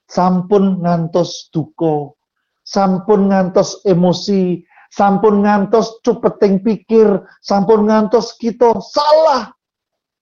[0.07, 2.15] Sampun ngantos duka,
[2.63, 4.63] sampun ngantos emosi,
[4.95, 9.51] sampun ngantos cupeting pikir, sampun ngantos kita salah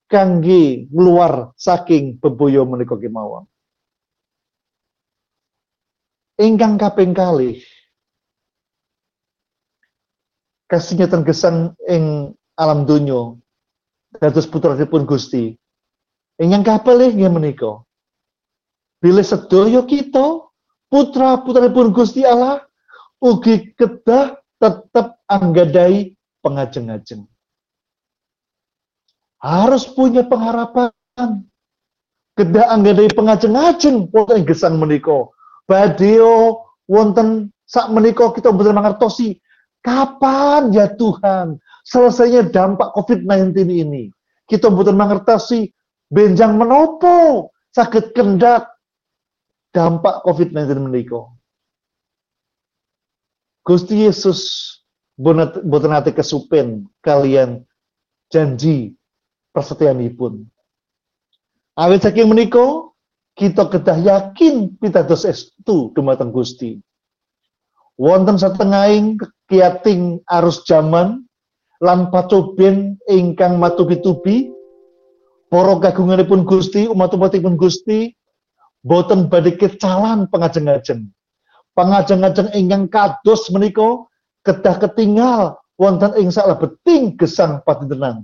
[0.09, 3.45] kangge keluar saking beboyo menika kemawon.
[6.35, 7.63] Ingkang kaping kalih
[10.67, 12.83] kasunyatan gesang ing alam
[14.19, 15.55] dados putranipun Gusti.
[16.35, 17.79] Ingkang kapelih nggih menika
[18.99, 20.43] Bila sedaya kita
[20.91, 22.67] putra pun Gusti Allah
[23.23, 27.23] ugi kedah tetap anggadai pengajeng-ajeng.
[29.39, 30.91] Harus punya pengharapan.
[32.35, 35.31] Kedah anggadai pengajeng-ajeng wonten gesang menika.
[35.65, 39.41] Badio wonten sak menika kita betul mengertosi
[39.81, 44.09] kapan ya Tuhan selesainya dampak COVID-19 ini.
[44.45, 45.73] Kita betul mengertosi
[46.09, 48.69] benjang menopo sakit kendak
[49.73, 51.25] dampak COVID-19 menika.
[53.65, 54.61] Gusti Yesus
[55.17, 57.65] boten nate kesupen kalian
[58.29, 58.93] janji
[59.49, 60.45] persetyanipun.
[61.75, 62.93] Awit saking menika
[63.35, 66.79] kita kedah yakin pitados estu dumateng Gusti.
[67.99, 71.27] Wonten setengahing kiating arus zaman
[71.83, 74.51] lan pacoben ingkang matubi-tubi
[75.51, 78.15] para kagunganipun Gusti umat-umatipun Gusti
[78.83, 81.11] boten badhe kecalan pengajeng-ajeng.
[81.75, 84.07] Pengajeng-ajeng ingkang kados menika
[84.47, 88.23] kedah ketinggal wonten ing beting gesang tenang.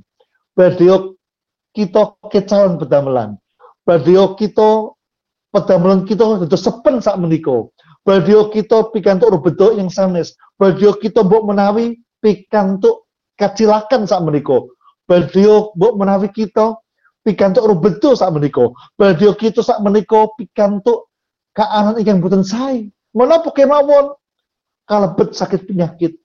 [0.56, 1.16] Badhe
[1.76, 3.40] kita kecalan pedamelan.
[3.84, 4.96] Badhe kita
[5.52, 7.68] pedamelan kita dados sepen sak menika.
[8.02, 10.34] Badhe kita pikantuk bentuk yang sanes.
[10.58, 13.06] Badhe kita mbok menawi pikantuk
[13.38, 14.66] kacilakan sak menika.
[15.06, 15.46] Badhe
[15.78, 16.80] mbok menawi kita
[17.22, 18.74] pikantuk betul sak menika.
[18.98, 21.12] Badhe kita sak menika pikantuk
[21.54, 22.90] kaanan ingkang boten sae.
[23.12, 24.16] Menapa kemawon
[24.88, 26.16] kalebet sakit penyakit.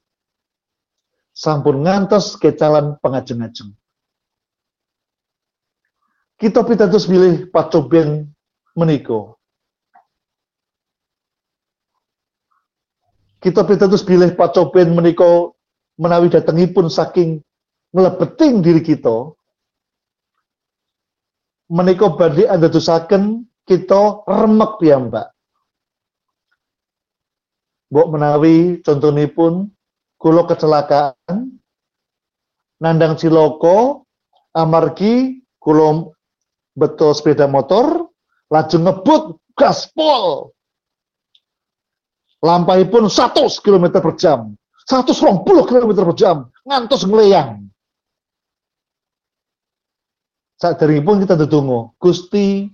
[1.37, 3.77] Sampun ngantos kecalan pengajeng-ajeng.
[6.41, 8.36] Kita pitados bilih pacoben
[8.77, 9.35] menika.
[13.41, 15.51] Kita pitados bilih pacoben menika
[15.97, 17.41] menawi datengipun saking
[17.97, 19.33] nglebeting diri kita
[21.73, 25.31] menika badhe andadosaken kita remek piyambak.
[27.91, 29.71] Mbok menawi contonipun
[30.19, 31.59] kula kecelakaan
[32.83, 34.05] nandang ciloko
[34.53, 36.11] amargi kula
[36.75, 38.11] betul sepeda motor
[38.53, 39.23] laju ngebut
[39.59, 40.53] gaspol
[42.45, 44.41] lampahipun 100 km per jam.
[44.87, 46.37] 120 km per jam.
[46.63, 47.67] Ngantos ngeleyang
[50.57, 52.65] saat dari pun kita tetunggu Gusti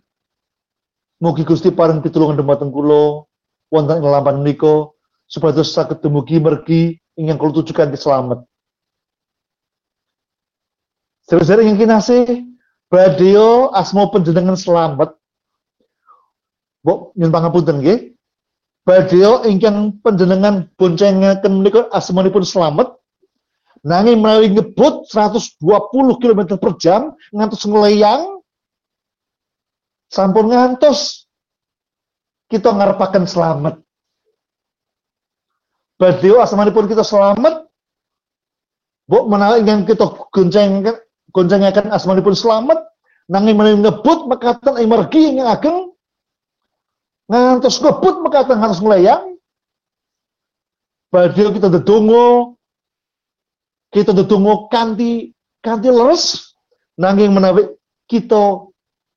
[1.18, 3.26] mugi Gusti paring pitulungan dhumateng kula.
[3.72, 4.92] Wonten ing lampan menika
[5.26, 8.44] supados saged dumugi mergi ingkang kula tujukan selamat.
[11.24, 12.44] Saudara yang kinasih,
[12.92, 15.16] badio asmo penjenengan selamat.
[16.82, 17.98] Mbok nyun pangapunten nggih.
[18.82, 22.98] Badio ingkang panjenengan boncengaken menika asmanipun selamat
[23.82, 25.58] Nanging melalui ngebut 120
[26.22, 28.38] km per jam ngantos ngeleyang
[30.06, 31.26] sampun ngantos
[32.46, 33.82] kita ngarepaken selamat.
[35.98, 36.38] Badio
[36.70, 37.66] pun kita selamat.
[39.10, 40.86] Bu menawi ingin kita gonceng
[41.34, 41.90] goncengaken
[42.22, 42.78] pun selamat
[43.26, 45.90] nanging menawi ngebut mekaten ing ing ageng
[47.30, 49.36] ngantos ngebut mekaten harus ngelayang.
[51.12, 52.56] Badio kita dedonga
[53.92, 56.56] kita tetunggu kanti kanti leres.
[56.96, 57.72] Nanging menawi
[58.08, 58.68] kita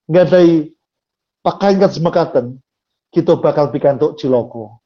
[0.07, 0.71] ngadai
[1.43, 2.45] pakaian kat semakatan
[3.11, 4.79] kita bakal pikantuk ciloko.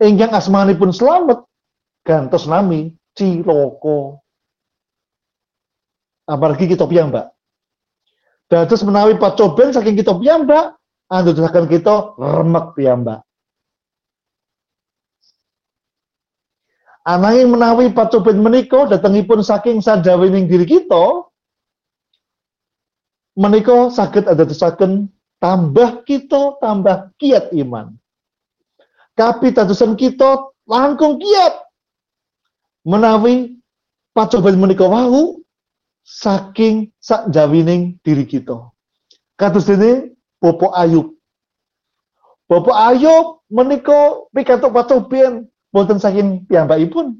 [0.00, 0.36] Ingkang
[0.76, 1.44] pun selamat
[2.04, 4.20] gantos nami ciloko.
[6.24, 7.32] Apalagi kita piyambak.
[8.48, 10.76] Dados menawi pacoben saking kita piyambak
[11.12, 13.20] andadosaken kita remek piyambak
[17.04, 21.28] Ananging menawi pacobet menika datengipun saking sadawining diri kita
[23.36, 27.92] menika saged adadosaken tambah kita tambah kiat iman.
[29.14, 31.54] kapitadosan kita langkung kiat
[32.88, 33.58] menawi
[34.16, 35.44] pacobaan menika wau
[36.04, 38.70] saking sak jawining diri kita.
[39.34, 40.13] Kados dene
[40.44, 41.16] Bapak Ayub.
[42.44, 47.16] Bapak Ayub menika pikantuk pacobaan boten saking piyambakipun.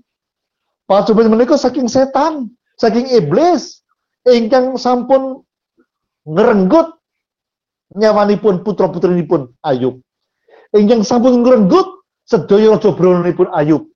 [0.84, 3.80] Pacobaan menika saking setan, saking iblis
[4.28, 5.40] ingkang sampun
[6.28, 7.00] ngerenggut
[7.96, 10.04] nyawanipun putra-putrinipun Ayub.
[10.76, 13.88] Ingkang sampun ngerenggut sedaya raja pun Ayub.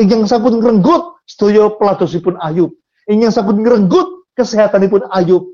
[0.00, 2.72] Ingkang sampun ngerenggut sedaya peladosipun Ayub.
[3.04, 5.44] Ingkang sampun ngerenggut kesehatanipun Ayub.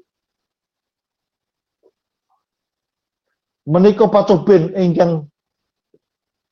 [3.69, 5.29] Menika patoben ingkang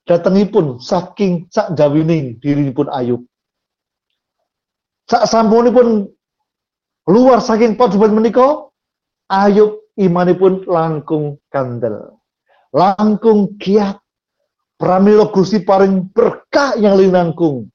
[0.05, 3.25] datengipun saking sak jawining dirinipun Ayub.
[5.09, 6.13] Sak sampunipun
[7.09, 8.69] luar saking patoben menika
[9.33, 12.21] Ayub imanipun langkung kandel.
[12.77, 13.97] Langkung kiat.
[14.77, 17.73] Pramila Gusti paring berkah yang linangkung.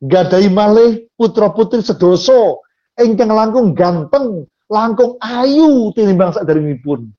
[0.00, 2.64] Gadai malih putra-putri sedoso
[2.96, 7.12] ingkang langkung ganteng, langkung ayu tinimbang sadaringipun.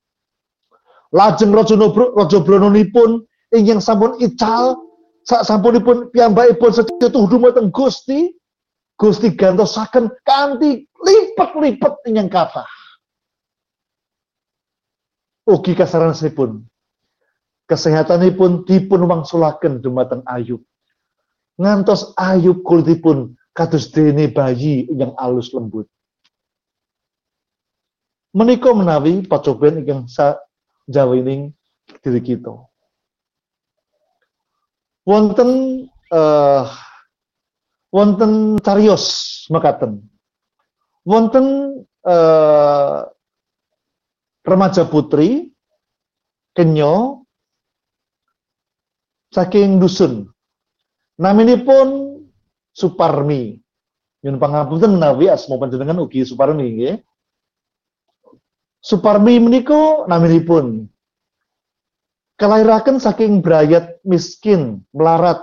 [1.13, 3.21] Lajeng Raja Raja Brananipun
[3.53, 4.81] ingkang sampun ical
[5.23, 8.33] sak sampunipun piyambakipun setuhu dumateng Gusti,
[8.97, 12.67] Gusti gantosaken kanthi lipat-lipat ingkang kathah.
[15.45, 16.65] Ugi kasaranipun
[17.69, 20.65] kesehatanipun dipun wangsulaken dumateng Ayub.
[21.61, 25.85] Ngantos Ayub kulitipun kados dene bayi yang alus lembut.
[28.33, 30.09] Menika menawi pacoban ingkang
[30.87, 31.51] jawining
[32.03, 32.53] diri kita.
[35.03, 36.63] Wonten uh,
[37.91, 39.05] wonten carios
[39.51, 39.99] makaten.
[41.03, 41.45] Wonten
[42.07, 43.03] uh,
[44.47, 45.51] remaja putri
[46.55, 47.27] kenyo
[49.35, 50.31] saking dusun.
[51.19, 52.19] Naminipun
[52.73, 53.61] Suparmi.
[54.23, 56.95] Nyun pangapunten menawi asma panjenengan ugi Suparmi nggih.
[58.83, 60.91] Suparmi menika naminipun
[62.35, 65.39] kelairaken saking brayat miskin, melarat.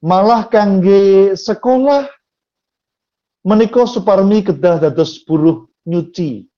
[0.00, 2.08] Malah kangge sekolah
[3.46, 6.48] menika Suparmi kedah dados buruh nyuci,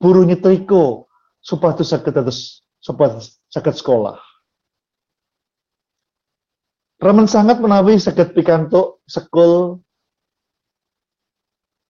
[0.00, 1.04] buruh nyetrika
[1.44, 4.16] supados saged dados supados saged sekolah.
[7.00, 9.84] Ramen sangat menawi saged pikantuk sekul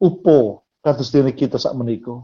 [0.00, 2.18] upo kados dene kita sak menika.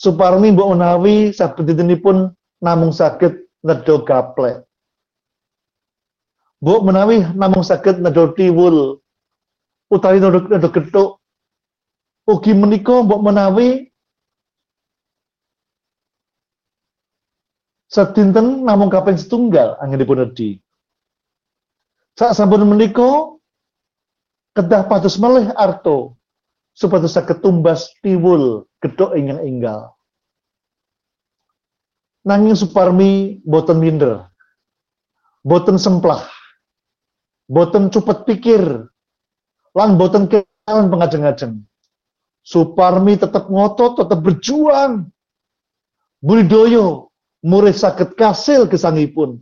[0.00, 2.32] Suparmi mbok menawi sabentinipun
[2.64, 4.64] namung saged nedha gaplek.
[6.64, 8.96] Mbok menawi namung saged nedha tiwul
[9.92, 11.20] utawi nedha gethuk.
[12.24, 13.92] Ugi menika mbok menawi
[17.92, 20.64] sedinten namung kaping setunggal anggenipun nedhi.
[22.16, 23.36] Sak sampun menika
[24.56, 26.16] kedah pados melih arto
[26.72, 29.80] supados saged tumbas tiwul gedhok ingkang enggal.
[32.24, 34.28] Nanging Suparmi boten minder.
[35.40, 36.24] Boten semplah.
[37.48, 38.62] Boten cupet pikir.
[39.72, 41.64] Lan boten kelan pengajeng-ajeng.
[42.44, 45.08] Suparmi tetap ngotot, tetap berjuang.
[46.20, 47.08] Bulidoyo
[47.40, 49.40] murih sakit kasil kesangipun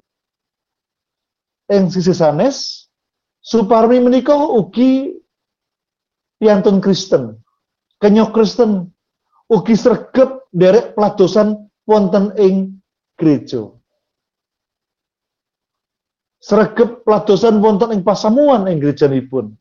[1.68, 2.89] ing sisi sanes
[3.39, 5.14] Suparmi menika ugi
[6.36, 7.39] piantun Kristen.
[7.97, 8.93] Kenyok Kristen
[9.49, 12.79] ugi sregep derek peladosan wonten ing
[13.17, 13.73] gereja.
[16.39, 19.57] Sregep peladosan wonten ing pasamuan ing gerejanipun.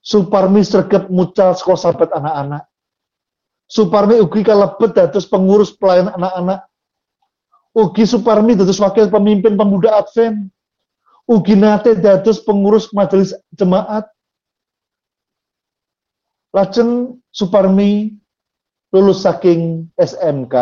[0.00, 2.64] Suparmi sregep mucal sekolah sahabat anak-anak.
[3.68, 6.60] Suparmi ugi kalebet dados pengurus pelayanan anak-anak.
[7.76, 10.48] Ugi Suparmi dados wakil pemimpin pemuda Advent
[11.28, 14.08] ugi nate dados pengurus majelis jemaat.
[16.56, 18.16] Lajeng Suparmi
[18.92, 20.54] lulus saking SMK.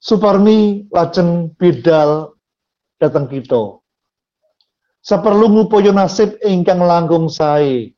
[0.00, 2.30] Suparmi lajeng bidal
[3.02, 3.82] datang kita.
[5.02, 7.90] Saperlu ngupaya nasib ingkang langkung sae.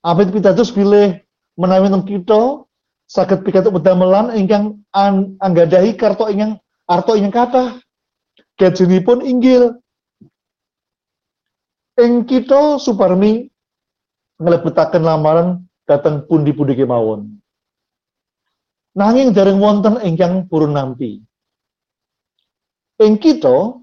[0.00, 1.20] Amit pitados bilih
[1.60, 2.64] menawi teng kita
[3.04, 4.80] saged pikantuk pedamelan ingkang
[5.44, 6.56] anggadahi karto ingkang
[6.88, 7.68] arto ingkang kathah
[9.04, 9.76] pun inggil.
[12.00, 13.52] Ing kita Suparmi
[14.40, 17.42] ngelebetaken lamaran datang pundi-pundi kemawon.
[18.94, 21.18] Nanging dereng wonten ingkang purun nampi.
[23.02, 23.74] Ing kita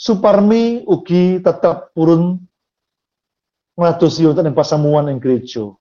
[0.00, 2.40] Suparmi ugi tetap purun
[3.76, 5.76] ngadosi wonten ing pasamuan ing gereja.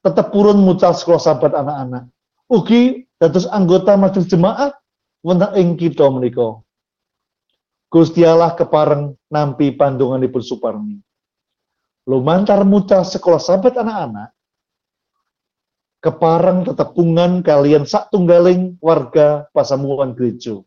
[0.00, 2.08] Tetap purun mucal sekolah sahabat anak-anak.
[2.48, 4.72] Ugi dados anggota majelis jemaat
[5.20, 6.64] wonten ing kita menika.
[7.92, 10.96] Gusti Allah kepareng nampi pandonganipun Suparmi.
[12.08, 14.32] Lumantar muta sekolah sahabat anak-anak,
[16.00, 20.60] keparang tetepungan kalian sak tunggaling warga pasamuan gereja.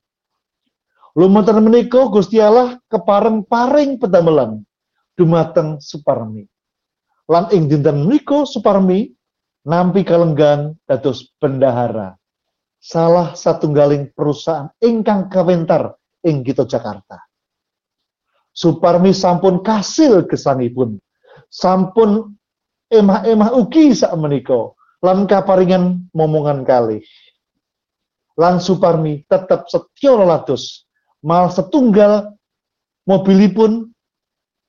[1.14, 4.66] Lumantar menika Gusti Allah keparang paring pedamelan
[5.14, 6.46] dumateng Suparmi.
[7.30, 9.14] Lan ing dinten menika Suparmi
[9.66, 12.18] nampi kalenggan dados bendahara.
[12.84, 17.22] Salah satunggaling perusahaan ingkang kawentar ing kita Jakarta.
[18.54, 21.02] Suparmi sampun kasil gesangipun.
[21.50, 22.34] Sampun
[22.90, 24.74] emah-emah ugi sak menika
[25.04, 27.04] lan kaparingan momongan kali.
[28.39, 30.88] Lan Suparmi tetap setia lelados
[31.22, 32.34] mal setunggal
[33.06, 33.93] mobilipun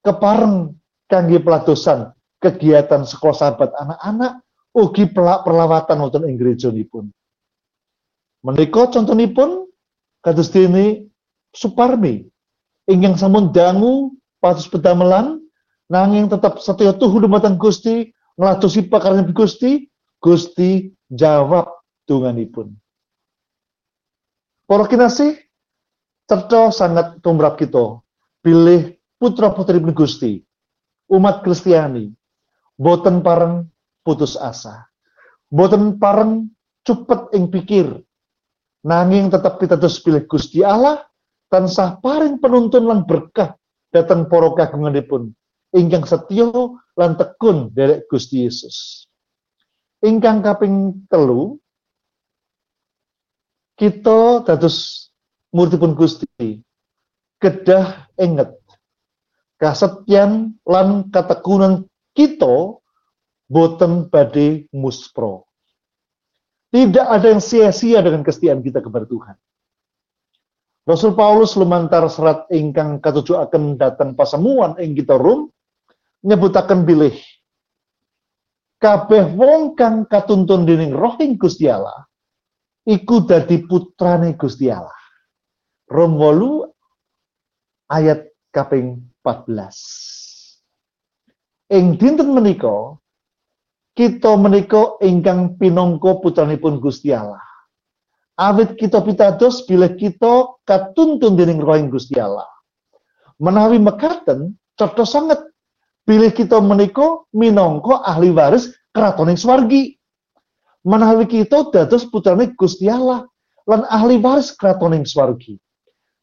[0.05, 0.77] kepareng
[1.09, 2.13] kangge peladosan
[2.43, 4.45] kegiatan sekolah sahabat anak-anak
[4.77, 6.37] ugi pelak perlawatan wonten ing
[6.91, 7.09] pun.
[8.45, 9.65] Menika contonipun
[10.21, 11.09] kados dene
[11.55, 12.27] Suparmi
[12.91, 14.13] ingkang sampun dangu
[14.43, 15.41] patus pedamelan
[15.89, 19.89] nanging tetap setia tuhu dumateng Gusti ngladosi pakaryan Gusti
[20.25, 21.69] Gusti jawab
[22.09, 22.73] dunganipun.
[24.65, 25.37] Para kinasih,
[26.25, 28.01] cerita sangat tumrap kita,
[28.41, 30.41] pilih putra putri Gusti,
[31.13, 32.09] umat Kristiani,
[32.81, 33.69] boten pareng
[34.01, 34.89] putus asa,
[35.53, 36.49] boten pareng
[36.89, 37.93] cepet ing pikir,
[38.81, 41.05] nanging tetap kita terus pilih Gusti Allah,
[41.53, 43.61] tansah paring penuntun lan berkah
[43.93, 45.37] datang para kagunganipun.
[45.77, 46.49] Ingkang setya
[46.97, 49.05] lan tekun derek Gusti Yesus
[50.05, 51.57] ingkang kaping telu
[53.81, 55.09] kita dados
[55.51, 56.61] muridipun Gusti
[57.41, 58.53] kedah inget
[59.57, 62.79] kasetyan lan katekunan kita
[63.49, 65.49] boten badhe muspro.
[66.75, 69.37] Tidak ada yang sia-sia dengan kesetiaan kita kepada Tuhan.
[70.85, 75.49] Rasul Paulus lumantar serat ingkang katuju akan datang pasamuan ing kita rum
[76.21, 77.15] nyebutaken bilih
[78.85, 82.05] kabeh wong kang katuntun dening Roh ing Gusti Allah
[82.85, 84.93] iku dadi putrane Gusti Allah.
[85.89, 86.69] Rom 8
[87.89, 91.73] ayat kaping 14.
[91.73, 93.01] Ing dinten menika
[93.97, 97.41] kita menika ingkang pinangka putranipun Gusti Allah.
[98.37, 102.45] Awit kita pitados bila kita katuntun dening Roh ing Gusti Allah.
[103.41, 105.41] Menawi mekaten cerdas sangat
[106.05, 109.97] Pilih kita menika minangka ahli waris keratoning swargi.
[110.85, 113.25] Menawi kita dados putrane Gusti Allah
[113.65, 115.57] lan ahli waris keratoning swargi.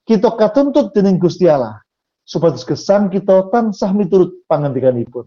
[0.05, 1.81] Kita katuntut dening Gusti Allah
[2.21, 5.25] supados kesan kita tansah miturut pangandikanipun.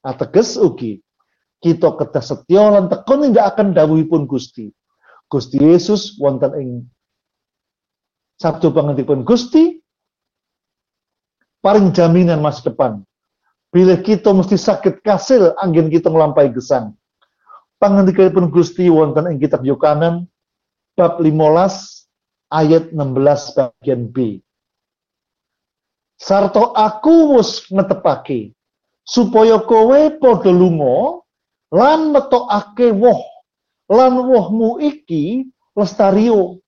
[0.00, 1.04] Ateges ugi
[1.60, 4.72] kita kedah setya lan tekun tidak akan dawuhipun Gusti.
[5.28, 6.68] Gusti Yesus wonten ing
[8.40, 9.84] sabdo pangandikanipun Gusti
[11.60, 13.04] paring jaminan masa depan
[13.72, 16.92] Bila kita mesti sakit kasil angin kita melampai gesang.
[17.80, 20.28] pun Gusti wonten ing kitab Yohanan
[20.92, 21.32] bab 15
[22.52, 24.44] ayat 16 bagian B.
[26.20, 28.54] Sarto aku mus netepake
[29.02, 31.18] supaya kowe padha lunga
[31.74, 33.18] lan metokake woh
[33.90, 36.62] lan wohmu iki lestario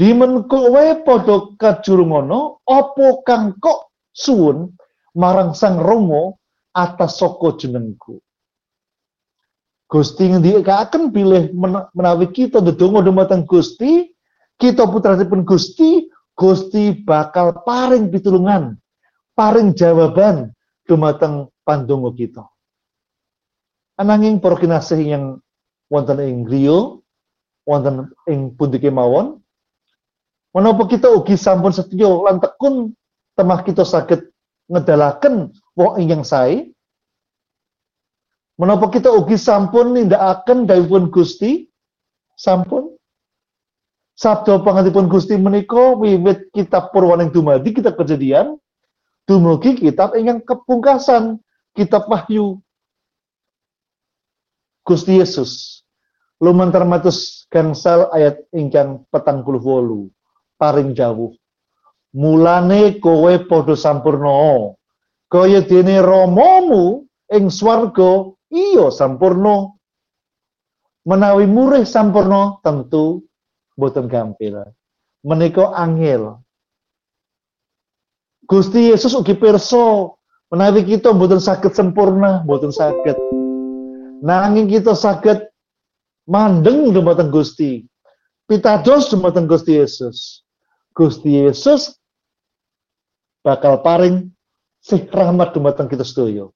[0.00, 4.72] dimen kowe padha kajurungono apa kang kok suwun
[5.16, 6.38] marang Sang Romo
[6.74, 8.22] atas soko jenengku.
[9.90, 11.50] Gusti ngendikaken bilih
[11.90, 14.06] menawi kita ndedonga dumateng Gusti,
[14.54, 16.06] kita pun Gusti,
[16.38, 18.78] Gusti bakal paring pitulungan,
[19.34, 20.54] paring jawaban
[20.86, 22.46] dumateng pandonga kita.
[23.98, 25.24] Ananging para kinasih yang
[25.90, 27.02] wonten ing griya,
[27.66, 29.42] wonten ing pundi kemawon,
[30.54, 32.94] menapa kita ugi sampun setya lan tekun
[33.34, 34.29] temah kita saged
[34.70, 36.70] ngedalaken wong ingkang sae.
[38.54, 41.66] Menapa kita ugi sampun nindakaken dawuhipun Gusti?
[42.38, 42.94] Sampun.
[44.20, 48.60] Sabda pangantipun Gusti menika wiwit kitab purwaning dumadi kitab kejadian.
[49.24, 51.40] Dumugi kitab ingkang kepungkasan
[51.72, 52.60] kitab Wahyu.
[54.84, 55.82] Gusti Yesus
[56.40, 60.12] lumantar matus gangsal ayat ingkang petang puluh wolu.
[60.60, 61.39] Paring jauh
[62.14, 64.74] mulane kowe padha sampurna.
[65.30, 69.70] Kaya dene romomu ing swarga iya sampurna.
[71.06, 73.24] Menawi murih sampurna tentu
[73.78, 74.58] boten gampil.
[75.22, 76.42] Menika angel.
[78.50, 79.38] Gusti Yesus ugi
[80.50, 83.14] menawi kita boten saged sempurna boten saged.
[84.20, 85.46] Nanging kita saged
[86.26, 87.86] mandeng dumateng Gusti.
[88.50, 90.42] Pitados dumateng Gusti Yesus.
[90.90, 91.99] Gusti Yesus
[93.40, 94.32] bakal paring
[94.80, 96.48] sih rahmat dumateng kita sedaya.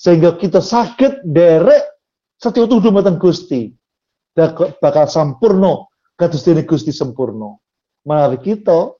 [0.00, 1.84] Sehingga kita sakit derek
[2.40, 3.68] setiap tuh dumateng Gusti.
[4.32, 7.60] Dan bakal sampurno kados dene Gusti sempurno.
[8.08, 8.96] Menawi kita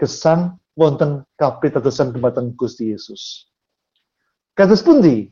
[0.00, 3.50] kesan wonten kapitadosan dumateng Gusti Yesus.
[4.56, 5.28] Kados pundi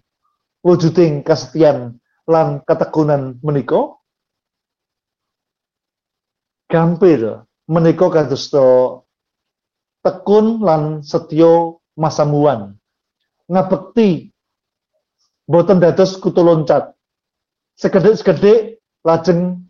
[0.66, 1.96] wujuding kasetian
[2.26, 3.94] lan ketekunan menika
[6.66, 8.50] gampil menika kados
[10.06, 12.78] tekun lan setya masamuan.
[13.50, 14.30] Ngabekti.
[15.50, 16.94] Boten dados kutu loncat.
[17.74, 19.66] Sekedhik-sekedhik lajeng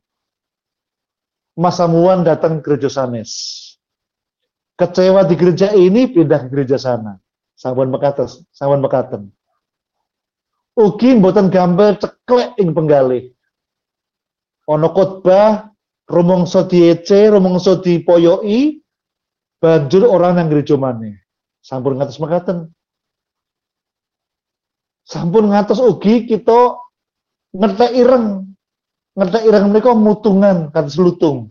[1.57, 3.33] masamuan datang gereja sanes.
[4.77, 7.17] Kecewa di gereja ini pindah ke gereja sana.
[7.57, 9.33] Sawan mekaten sawan mekaten.
[10.77, 13.33] Ugi mboten gambar ceklek ing penggalih.
[14.69, 15.73] Ana khotbah
[16.05, 18.85] rumangsa diece, rumangsa dipoyoki,
[19.63, 21.17] banjur orang nang gereja maneh.
[21.65, 22.71] Sampun ngatos mekaten.
[25.07, 26.79] Sampun ngatos ugi kita
[27.55, 28.57] ngertek ireng.
[29.17, 31.51] Ngertek ireng menika mutungan kados lutung.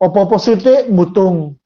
[0.00, 1.60] Apa-apa sithik mutung.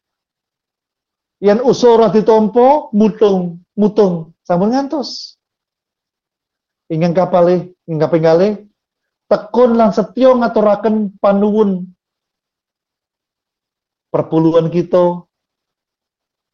[1.42, 4.32] Yen usul ora ditampa mutung, mutung.
[4.46, 5.34] Sampun ngantos
[6.92, 8.48] ingin kapale ingin kapingale
[9.30, 11.88] tekun lan setya ngaturaken panuwun
[14.14, 15.26] perpuluhan kita.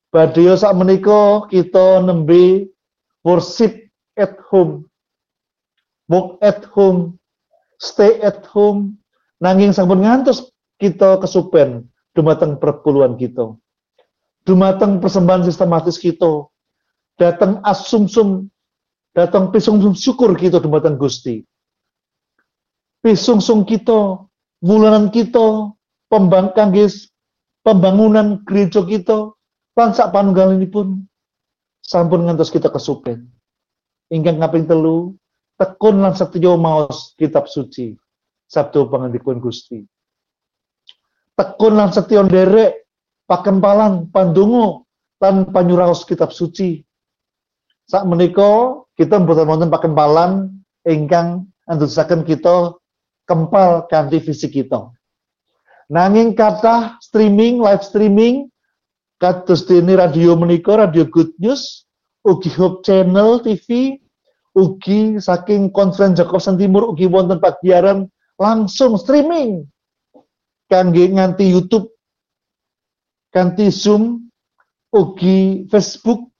[0.08, 2.72] Badya sak menika kita nembe
[3.20, 4.88] worship at home.
[6.08, 7.20] Work at home.
[7.76, 8.96] Stay at home.
[9.44, 10.48] Nanging sampun ngantos
[10.80, 13.52] kita kesupen dumateng perpuluhan kita.
[14.48, 16.48] Dumateng persembahan sistematis kita.
[17.20, 18.48] Datang asumsum
[19.12, 21.42] datang pisungsung syukur kita dumateng Gusti.
[23.00, 24.28] Pisungsung kita,
[24.60, 25.72] bulanan kita,
[26.12, 27.09] pembang kanggis,
[27.64, 29.32] pembangunan gereja kita,
[29.76, 31.04] lan sak panunggal ini pun
[31.80, 33.28] sampun ngantos kita kesupen.
[34.10, 35.14] Ingkang kaping telu,
[35.56, 37.94] tekun lan setya maos kitab suci.
[38.50, 39.86] Sabtu pangandikuan Gusti.
[41.38, 42.90] Tekun lan setya nderek
[43.30, 44.90] pakempalan pandungo
[45.22, 46.82] lan panyuraos kitab suci.
[47.86, 50.50] Sak menika kita mboten wonten pakempalan
[50.82, 52.74] ingkang andosaken kita
[53.30, 54.90] kempal kanthi fisik kita.
[55.90, 58.46] Nanging kata streaming, live streaming,
[59.18, 61.82] kados dene radio menika, radio good news,
[62.22, 63.98] ugi Hope Channel TV,
[64.54, 68.06] ugi saking konferensi Jakob Timur, ugi wonten pagbiaran
[68.38, 69.66] langsung streaming.
[70.70, 71.90] Kangge nganti YouTube,
[73.34, 74.30] kanthi Zoom,
[74.94, 76.30] ugi Facebook,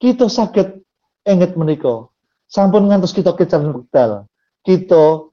[0.00, 0.80] kita sakit
[1.28, 2.08] enget menika.
[2.48, 4.24] Sampun ngantos kita wekdal
[4.64, 5.28] kita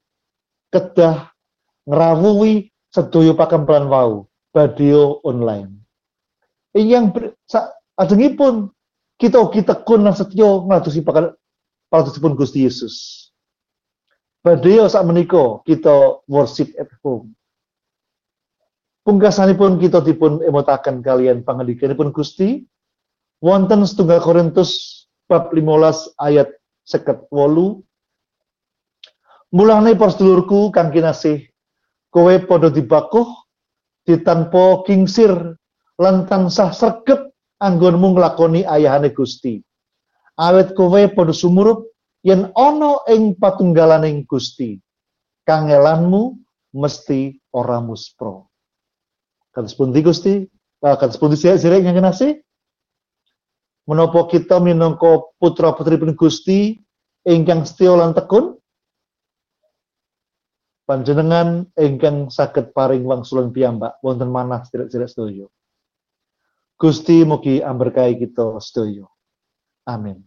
[0.74, 1.32] kedah
[1.88, 5.82] ngrawuhi sedaya pakempelan wau badio online.
[6.74, 7.34] Yang
[7.98, 8.70] ajengipun
[9.18, 11.02] kita ugi tekun lan setya ngladosi
[11.90, 13.28] paladosipun Gusti Yesus.
[14.40, 17.36] Badhe sak menika kita worship at home.
[19.04, 22.64] Pungkasanipun kita dipun emotaken kalian pangandikanipun Gusti.
[23.40, 26.52] Wonten setunggal Korintus bab 15 ayat
[26.84, 27.84] seket wolu.
[29.50, 31.49] Mulane para sedulurku kang kinasih
[32.10, 33.28] kowe padha dibakuh
[34.06, 35.32] ditanpa kingsir
[36.02, 37.30] lan tansah sregep
[37.62, 39.62] anggonmu nglakoni ayahane Gusti.
[40.40, 41.90] Awet kowe padha sumurup
[42.26, 44.80] yen ana ing patunggalaning Gusti.
[45.46, 46.38] Kangelanmu
[46.78, 48.50] mesti ora muspro.
[49.50, 50.46] Kados pundi Gusti?
[50.80, 52.38] Kados pundi sirek yang kinasih
[53.90, 56.78] menapa kita minangka putra-putri pun Gusti
[57.26, 58.59] ingkang setya lan tekun
[60.90, 65.48] panjenengan ingkang saged paring wangsulan piyambak wonten manah sedherek-sedherek sedaya.
[66.82, 69.06] Gusti mugi amberkahi kita sedaya.
[69.86, 70.26] Amin